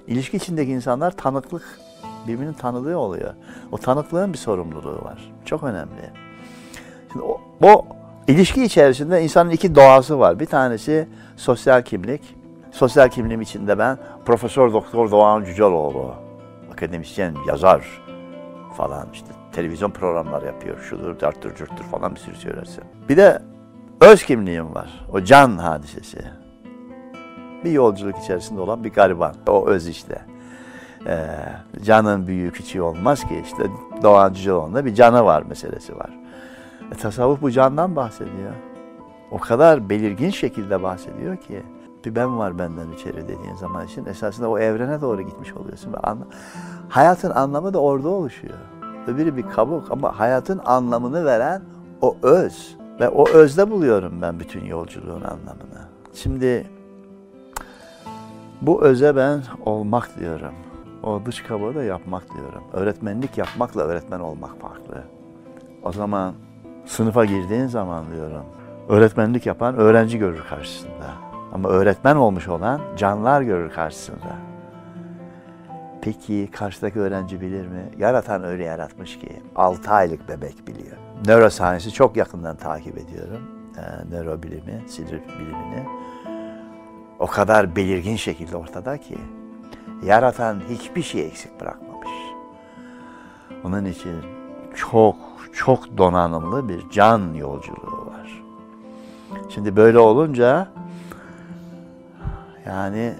[0.07, 1.81] İlişki içindeki insanlar tanıklık,
[2.29, 3.35] birbirinin tanıdığı oluyor.
[3.73, 5.33] O tanıklığın bir sorumluluğu var.
[5.45, 6.13] Çok önemli.
[7.13, 7.87] Şimdi o, o
[8.29, 10.41] ilişki içerisinde insanın iki doğası var.
[10.41, 12.38] Bir tanesi sosyal kimlik.
[12.79, 16.15] Sosyal kimliğim içinde ben Profesör Doktor Doğan Cüceloğlu,
[16.73, 18.03] akademisyen, yazar
[18.77, 20.81] falan işte televizyon programları yapıyor.
[20.81, 22.85] Şudur, darttır, cürttür falan bir sürü söylersin.
[23.09, 23.43] Bir de
[24.01, 25.07] öz kimliğim var.
[25.13, 26.19] O can hadisesi.
[27.65, 29.35] Bir yolculuk içerisinde olan bir gariban.
[29.47, 30.23] O öz işte.
[31.07, 31.27] Ee,
[31.85, 33.63] canın büyüğü küçüğü olmaz ki işte
[34.03, 36.11] Doğan Cüceloğlu'nda bir canı var meselesi var.
[36.93, 38.53] E, tasavvuf bu candan bahsediyor.
[39.31, 41.63] O kadar belirgin şekilde bahsediyor ki
[42.05, 45.93] bir ben var benden içeri dediğin zaman için esasında o evrene doğru gitmiş oluyorsun.
[45.93, 46.25] Ve anla,
[46.89, 48.59] hayatın anlamı da orada oluşuyor.
[49.07, 51.63] Öbürü bir kabuk ama hayatın anlamını veren
[52.03, 52.77] o öz.
[53.01, 55.89] Ve o özde buluyorum ben bütün yolculuğun anlamını.
[56.15, 56.67] Şimdi
[58.61, 60.55] Bu öze ben olmak diyorum.
[61.03, 62.63] O dış kabuğu da yapmak diyorum.
[62.73, 65.05] Öğretmenlik yapmakla öğretmen olmak farklı.
[65.83, 66.35] O zaman
[66.87, 68.45] sınıfa girdiğin zaman diyorum,
[68.89, 71.28] öğretmenlik yapan öğrenci görür karşısında.
[71.53, 74.37] Ama öğretmen olmuş olan canlar görür karşısında.
[76.03, 77.91] Peki karşıdaki öğrenci bilir mi?
[77.99, 80.97] Yaratan öyle yaratmış ki 6 aylık bebek biliyor.
[81.27, 83.43] Nöroscience'i çok yakından takip ediyorum.
[83.79, 85.87] Ee, nörobilimi, sinir bilimini.
[87.19, 89.19] O kadar belirgin şekilde ortada ki
[90.05, 92.09] yaratan hiçbir şey eksik bırakmamış.
[93.65, 94.17] Onun için
[94.75, 95.17] çok
[95.53, 98.43] çok donanımlı bir can yolculuğu var.
[99.49, 100.69] Şimdi böyle olunca
[102.69, 103.15] yani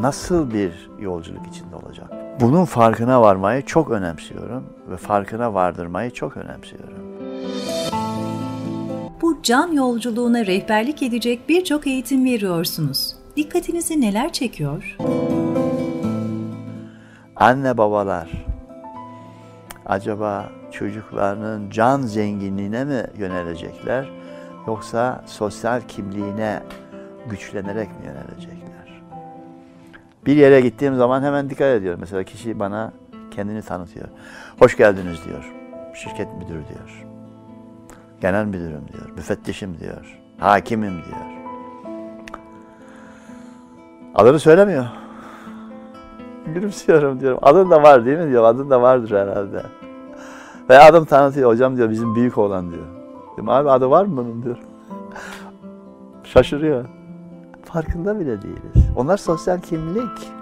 [0.00, 2.10] nasıl bir yolculuk içinde olacak?
[2.40, 7.00] Bunun farkına varmayı çok önemsiyorum ve farkına vardırmayı çok önemsiyorum.
[9.22, 13.16] Bu can yolculuğuna rehberlik edecek birçok eğitim veriyorsunuz.
[13.36, 14.96] Dikkatinizi neler çekiyor?
[17.36, 18.30] Anne babalar
[19.86, 24.08] acaba çocuklarının can zenginliğine mi yönelecekler
[24.66, 26.62] yoksa sosyal kimliğine
[27.30, 29.02] güçlenerek mi yönelecekler?
[30.26, 32.00] Bir yere gittiğim zaman hemen dikkat ediyorum.
[32.00, 32.92] Mesela kişi bana
[33.30, 34.08] kendini tanıtıyor.
[34.58, 35.52] Hoş geldiniz diyor.
[35.94, 37.06] Şirket müdürü diyor.
[38.20, 39.10] Genel müdürüm diyor.
[39.16, 40.18] Müfettişim diyor.
[40.38, 41.40] Hakimim diyor.
[44.14, 44.86] Adını söylemiyor.
[46.46, 47.38] Gülümsüyorum diyorum.
[47.42, 48.44] Adın da var değil mi diyor.
[48.44, 49.62] Adın da vardır herhalde.
[50.70, 51.50] Ve adım tanıtıyor.
[51.50, 52.86] Hocam diyor bizim büyük oğlan diyor.
[53.36, 54.58] Diyorum, abi adı var mı bunun diyor.
[56.24, 56.84] Şaşırıyor.
[57.72, 58.90] Farkında bile değiliz.
[58.96, 60.32] Onlar sosyal kimlik.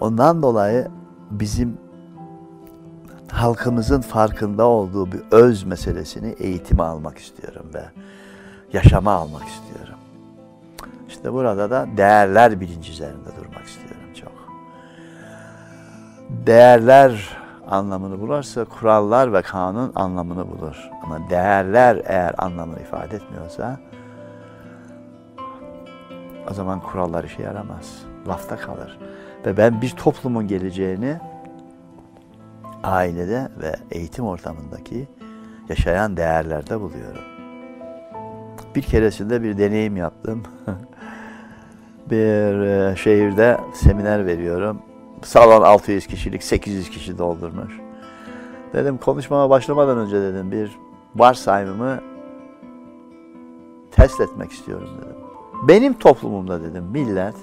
[0.00, 0.88] Ondan dolayı
[1.30, 1.78] bizim
[3.30, 7.84] halkımızın farkında olduğu bir öz meselesini eğitime almak istiyorum ve
[8.72, 9.98] yaşama almak istiyorum.
[11.08, 14.32] İşte burada da değerler bilinci üzerinde durmak istiyorum çok.
[16.46, 17.36] Değerler
[17.70, 20.90] anlamını bulursa kurallar ve kanun anlamını bulur.
[21.02, 23.78] Ama değerler eğer anlamını ifade etmiyorsa
[26.50, 28.02] o zaman kurallar işe yaramaz.
[28.28, 28.98] Lafta kalır.
[29.46, 31.18] Ve ben bir toplumun geleceğini
[32.82, 35.08] ailede ve eğitim ortamındaki
[35.68, 37.22] yaşayan değerlerde buluyorum.
[38.74, 40.42] Bir keresinde bir deneyim yaptım.
[42.10, 44.82] bir e, şehirde seminer veriyorum.
[45.22, 47.80] Salon 600 kişilik, 800 kişi doldurmuş.
[48.72, 50.78] Dedim konuşmama başlamadan önce dedim bir
[51.16, 52.00] varsayımımı
[53.90, 55.13] test etmek istiyorum dedim.
[55.68, 57.34] Benim toplumumda dedim millet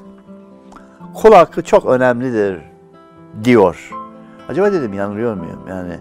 [1.13, 2.61] kul hakkı çok önemlidir
[3.43, 3.91] diyor.
[4.49, 5.59] Acaba dedim yanılıyor muyum?
[5.69, 5.93] Yani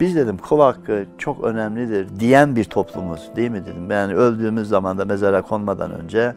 [0.00, 3.90] biz dedim kul hakkı çok önemlidir diyen bir toplumuz değil mi dedim.
[3.90, 6.34] Yani öldüğümüz zaman da mezara konmadan önce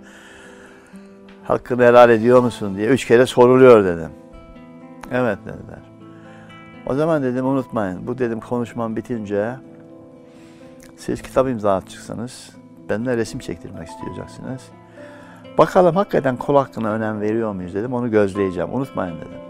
[1.43, 4.11] hakkını helal ediyor musun diye üç kere soruluyor dedim.
[5.11, 5.79] Evet dediler.
[6.85, 9.55] O zaman dedim unutmayın bu dedim konuşmam bitince
[10.97, 12.49] siz kitap imza atacaksınız.
[12.89, 14.61] Benimle resim çektirmek isteyeceksiniz.
[15.57, 17.93] Bakalım hakikaten kul hakkına önem veriyor muyuz dedim.
[17.93, 18.73] Onu gözleyeceğim.
[18.73, 19.41] Unutmayın dedim.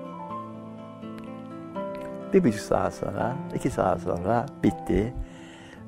[2.34, 5.14] Bir buçuk saat sonra, iki saat sonra bitti.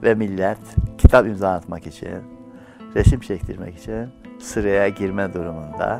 [0.03, 0.57] Ve millet
[0.97, 2.17] kitap imza atmak için,
[2.95, 4.09] resim çektirmek için
[4.39, 5.99] sıraya girme durumunda.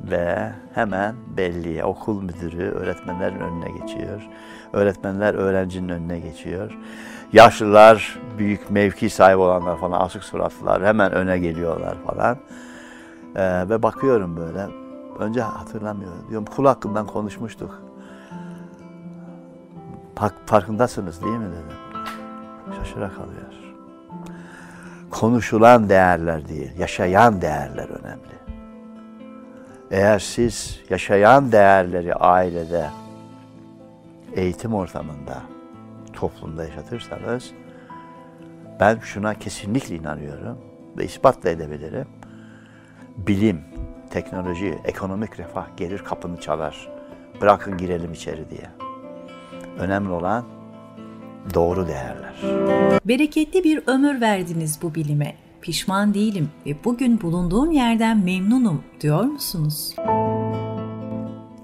[0.00, 4.28] Ve hemen belli okul müdürü öğretmenlerin önüne geçiyor.
[4.72, 6.78] Öğretmenler öğrencinin önüne geçiyor.
[7.32, 12.36] Yaşlılar, büyük mevki sahibi olanlar falan asık suratlılar hemen öne geliyorlar falan.
[13.36, 14.66] Ee, ve bakıyorum böyle.
[15.18, 16.26] Önce hatırlamıyorum.
[16.30, 17.82] Diyorum kul hakkından konuşmuştuk.
[20.46, 21.78] Farkındasınız değil mi dedim.
[22.78, 23.48] Şaşıra kalıyor.
[25.10, 28.38] Konuşulan değerler değil, yaşayan değerler önemli.
[29.90, 32.90] Eğer siz yaşayan değerleri ailede,
[34.34, 35.42] eğitim ortamında,
[36.18, 37.50] toplumda yaşatırsanız,
[38.80, 40.58] ben şuna kesinlikle inanıyorum
[40.96, 42.06] ve ispat da edebilirim.
[43.16, 43.60] Bilim,
[44.10, 46.88] teknoloji, ekonomik refah gelir kapını çalar.
[47.40, 48.70] Bırakın girelim içeri diye.
[49.78, 50.44] Önemli olan
[51.54, 52.34] doğru değerler.
[53.04, 55.34] Bereketli bir ömür verdiniz bu bilime.
[55.60, 59.96] Pişman değilim ve bugün bulunduğum yerden memnunum diyor musunuz?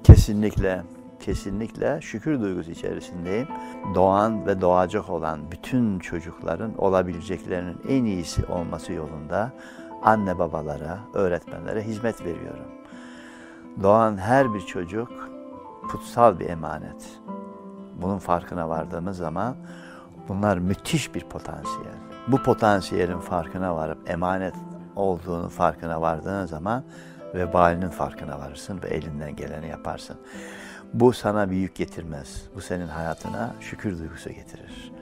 [0.05, 0.83] Kesinlikle,
[1.25, 3.49] kesinlikle şükür duygusu içerisindeyim.
[3.95, 9.53] Doğan ve doğacak olan bütün çocukların olabileceklerinin en iyisi olması yolunda
[10.03, 12.67] anne babalara, öğretmenlere hizmet veriyorum.
[13.83, 15.31] Doğan her bir çocuk
[15.91, 17.21] kutsal bir emanet.
[18.03, 19.57] Bunun farkına vardığımız zaman
[20.29, 21.95] bunlar müthiş bir potansiyel.
[22.29, 24.55] Bu potansiyelin farkına varıp emanet
[24.97, 26.85] olduğunu farkına vardığın zaman
[27.35, 30.17] vebalinin farkına varırsın ve elinden geleni yaparsın.
[30.95, 32.43] Bu sana bir yük getirmez.
[32.55, 34.93] Bu senin hayatına şükür duygusu getirir.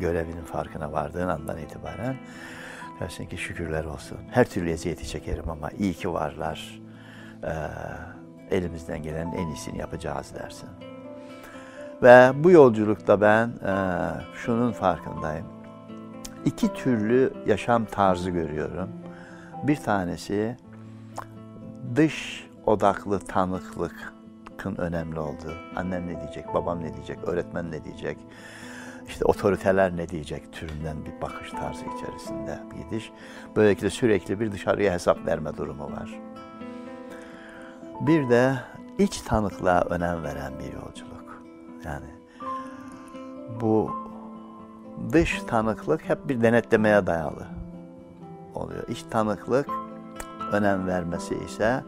[0.00, 2.16] Görevinin farkına vardığın andan itibaren
[3.00, 4.18] dersin ki şükürler olsun.
[4.30, 6.80] Her türlü eziyeti çekerim ama iyi ki varlar.
[7.42, 7.50] Ee,
[8.50, 10.68] elimizden gelen en iyisini yapacağız dersin.
[12.02, 13.74] Ve bu yolculukta ben e,
[14.34, 15.46] şunun farkındayım.
[16.44, 18.88] İki türlü yaşam tarzı görüyorum.
[19.62, 20.56] Bir tanesi
[21.96, 23.18] dış odaklı
[24.64, 25.54] tanıklıkın önemli olduğu.
[25.76, 28.18] Annem ne diyecek, babam ne diyecek, öğretmen ne diyecek,
[29.08, 33.12] işte otoriteler ne diyecek türünden bir bakış tarzı içerisinde bir gidiş.
[33.56, 36.20] Böylelikle sürekli bir dışarıya hesap verme durumu var.
[38.00, 38.54] Bir de
[38.98, 41.42] iç tanıklığa önem veren bir yolculuk.
[41.84, 42.10] Yani
[43.60, 43.90] bu
[45.12, 47.46] dış tanıklık hep bir denetlemeye dayalı
[48.54, 48.88] oluyor.
[48.88, 49.68] İç tanıklık
[50.52, 51.82] önem vermesi ise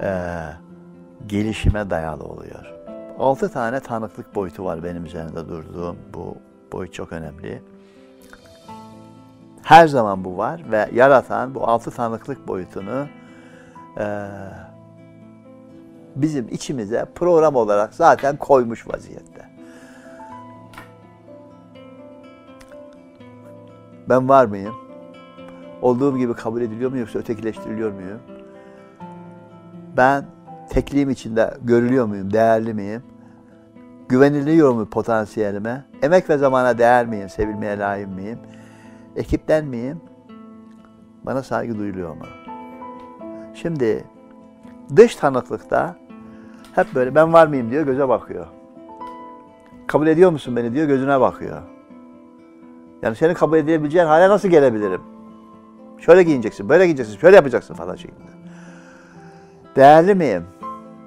[0.00, 0.10] e,
[1.26, 2.74] gelişime dayalı oluyor.
[3.18, 5.96] Altı tane tanıklık boyutu var benim üzerinde durduğum.
[6.14, 6.36] Bu
[6.72, 7.62] boyut çok önemli.
[9.62, 13.06] Her zaman bu var ve yaratan bu altı tanıklık boyutunu
[13.98, 14.26] e,
[16.16, 19.48] bizim içimize program olarak zaten koymuş vaziyette.
[24.08, 24.74] Ben var mıyım?
[25.82, 28.20] Olduğum gibi kabul ediliyor muyum yoksa ötekileştiriliyor muyum?
[29.96, 30.24] Ben
[30.68, 33.02] tekliğim içinde görülüyor muyum, değerli miyim?
[34.08, 35.84] Güveniliyor mu potansiyelime?
[36.02, 38.38] Emek ve zamana değer miyim, sevilmeye layık mıyım?
[39.16, 40.00] Ekipten miyim?
[41.22, 42.24] Bana saygı duyuluyor mu?
[43.54, 44.04] Şimdi
[44.96, 45.96] dış tanıklıkta
[46.74, 48.46] hep böyle ben var mıyım diyor, göze bakıyor.
[49.86, 51.62] Kabul ediyor musun beni diyor, gözüne bakıyor.
[53.02, 55.00] Yani seni kabul edebileceğin hale nasıl gelebilirim?
[55.98, 58.43] Şöyle giyineceksin, böyle giyineceksin, şöyle yapacaksın falan şeklinde.
[59.76, 60.44] Değerli miyim?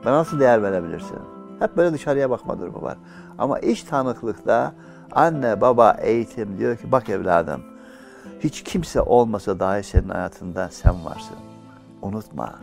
[0.05, 1.17] Bana nasıl değer verebilirsin?
[1.59, 2.97] Hep böyle dışarıya bakma durumu var.
[3.37, 4.73] Ama iç tanıklıkta
[5.11, 7.61] anne, baba, eğitim diyor ki bak evladım
[8.39, 11.37] hiç kimse olmasa dahi senin hayatında sen varsın.
[12.01, 12.55] Unutma.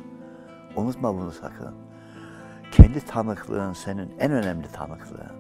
[0.77, 1.75] Unutma bunu sakın.
[2.73, 5.33] Kendi tanıklığın senin en önemli tanıklığın.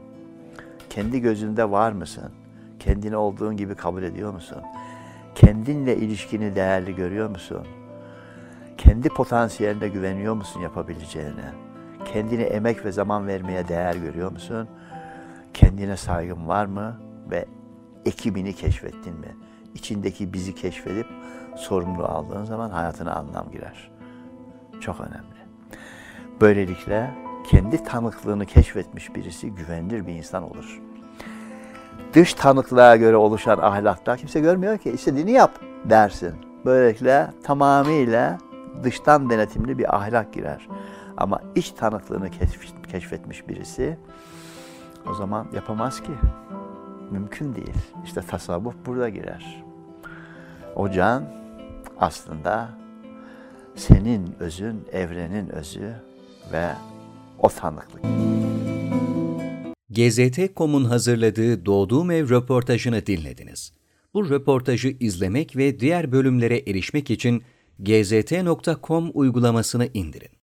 [0.91, 2.31] Kendi gözünde var mısın?
[2.79, 4.59] Kendini olduğun gibi kabul ediyor musun?
[5.35, 7.67] Kendinle ilişkini değerli görüyor musun?
[8.79, 11.53] Kendi potansiyeline güveniyor musun yapabileceğine?
[12.05, 14.69] Kendine emek ve zaman vermeye değer görüyor musun?
[15.55, 17.01] Kendine saygın var mı?
[17.31, 17.45] Ve
[18.05, 19.37] ekibini keşfettin mi?
[19.75, 21.07] İçindeki bizi keşfedip
[21.57, 23.91] sorumlu aldığın zaman hayatına anlam girer.
[24.81, 25.45] Çok önemli.
[26.41, 27.11] Böylelikle
[27.51, 30.81] kendi tanıklığını keşfetmiş birisi güvenilir bir insan olur.
[32.15, 36.35] Dış tanıklığa göre oluşan ahlakta kimse görmüyor ki istediğini yap dersin.
[36.65, 38.39] Böylelikle tamamıyla
[38.83, 40.69] dıştan denetimli bir ahlak girer.
[41.17, 42.31] Ama iç tanıklığını
[42.89, 43.99] keşfetmiş birisi
[45.11, 46.13] o zaman yapamaz ki.
[47.11, 47.75] Mümkün değil.
[48.05, 49.65] İşte tasavvuf burada girer.
[50.77, 51.33] O can
[51.99, 52.79] aslında
[53.75, 55.93] senin özün, evrenin özü
[56.53, 56.69] ve
[57.39, 58.03] o tanıklık.
[59.91, 63.73] GZT.com'un hazırladığı Doğduğum Ev röportajını dinlediniz.
[64.15, 67.43] Bu röportajı izlemek ve diğer bölümlere erişmek için
[67.79, 70.44] gzt.com uygulamasını indirin.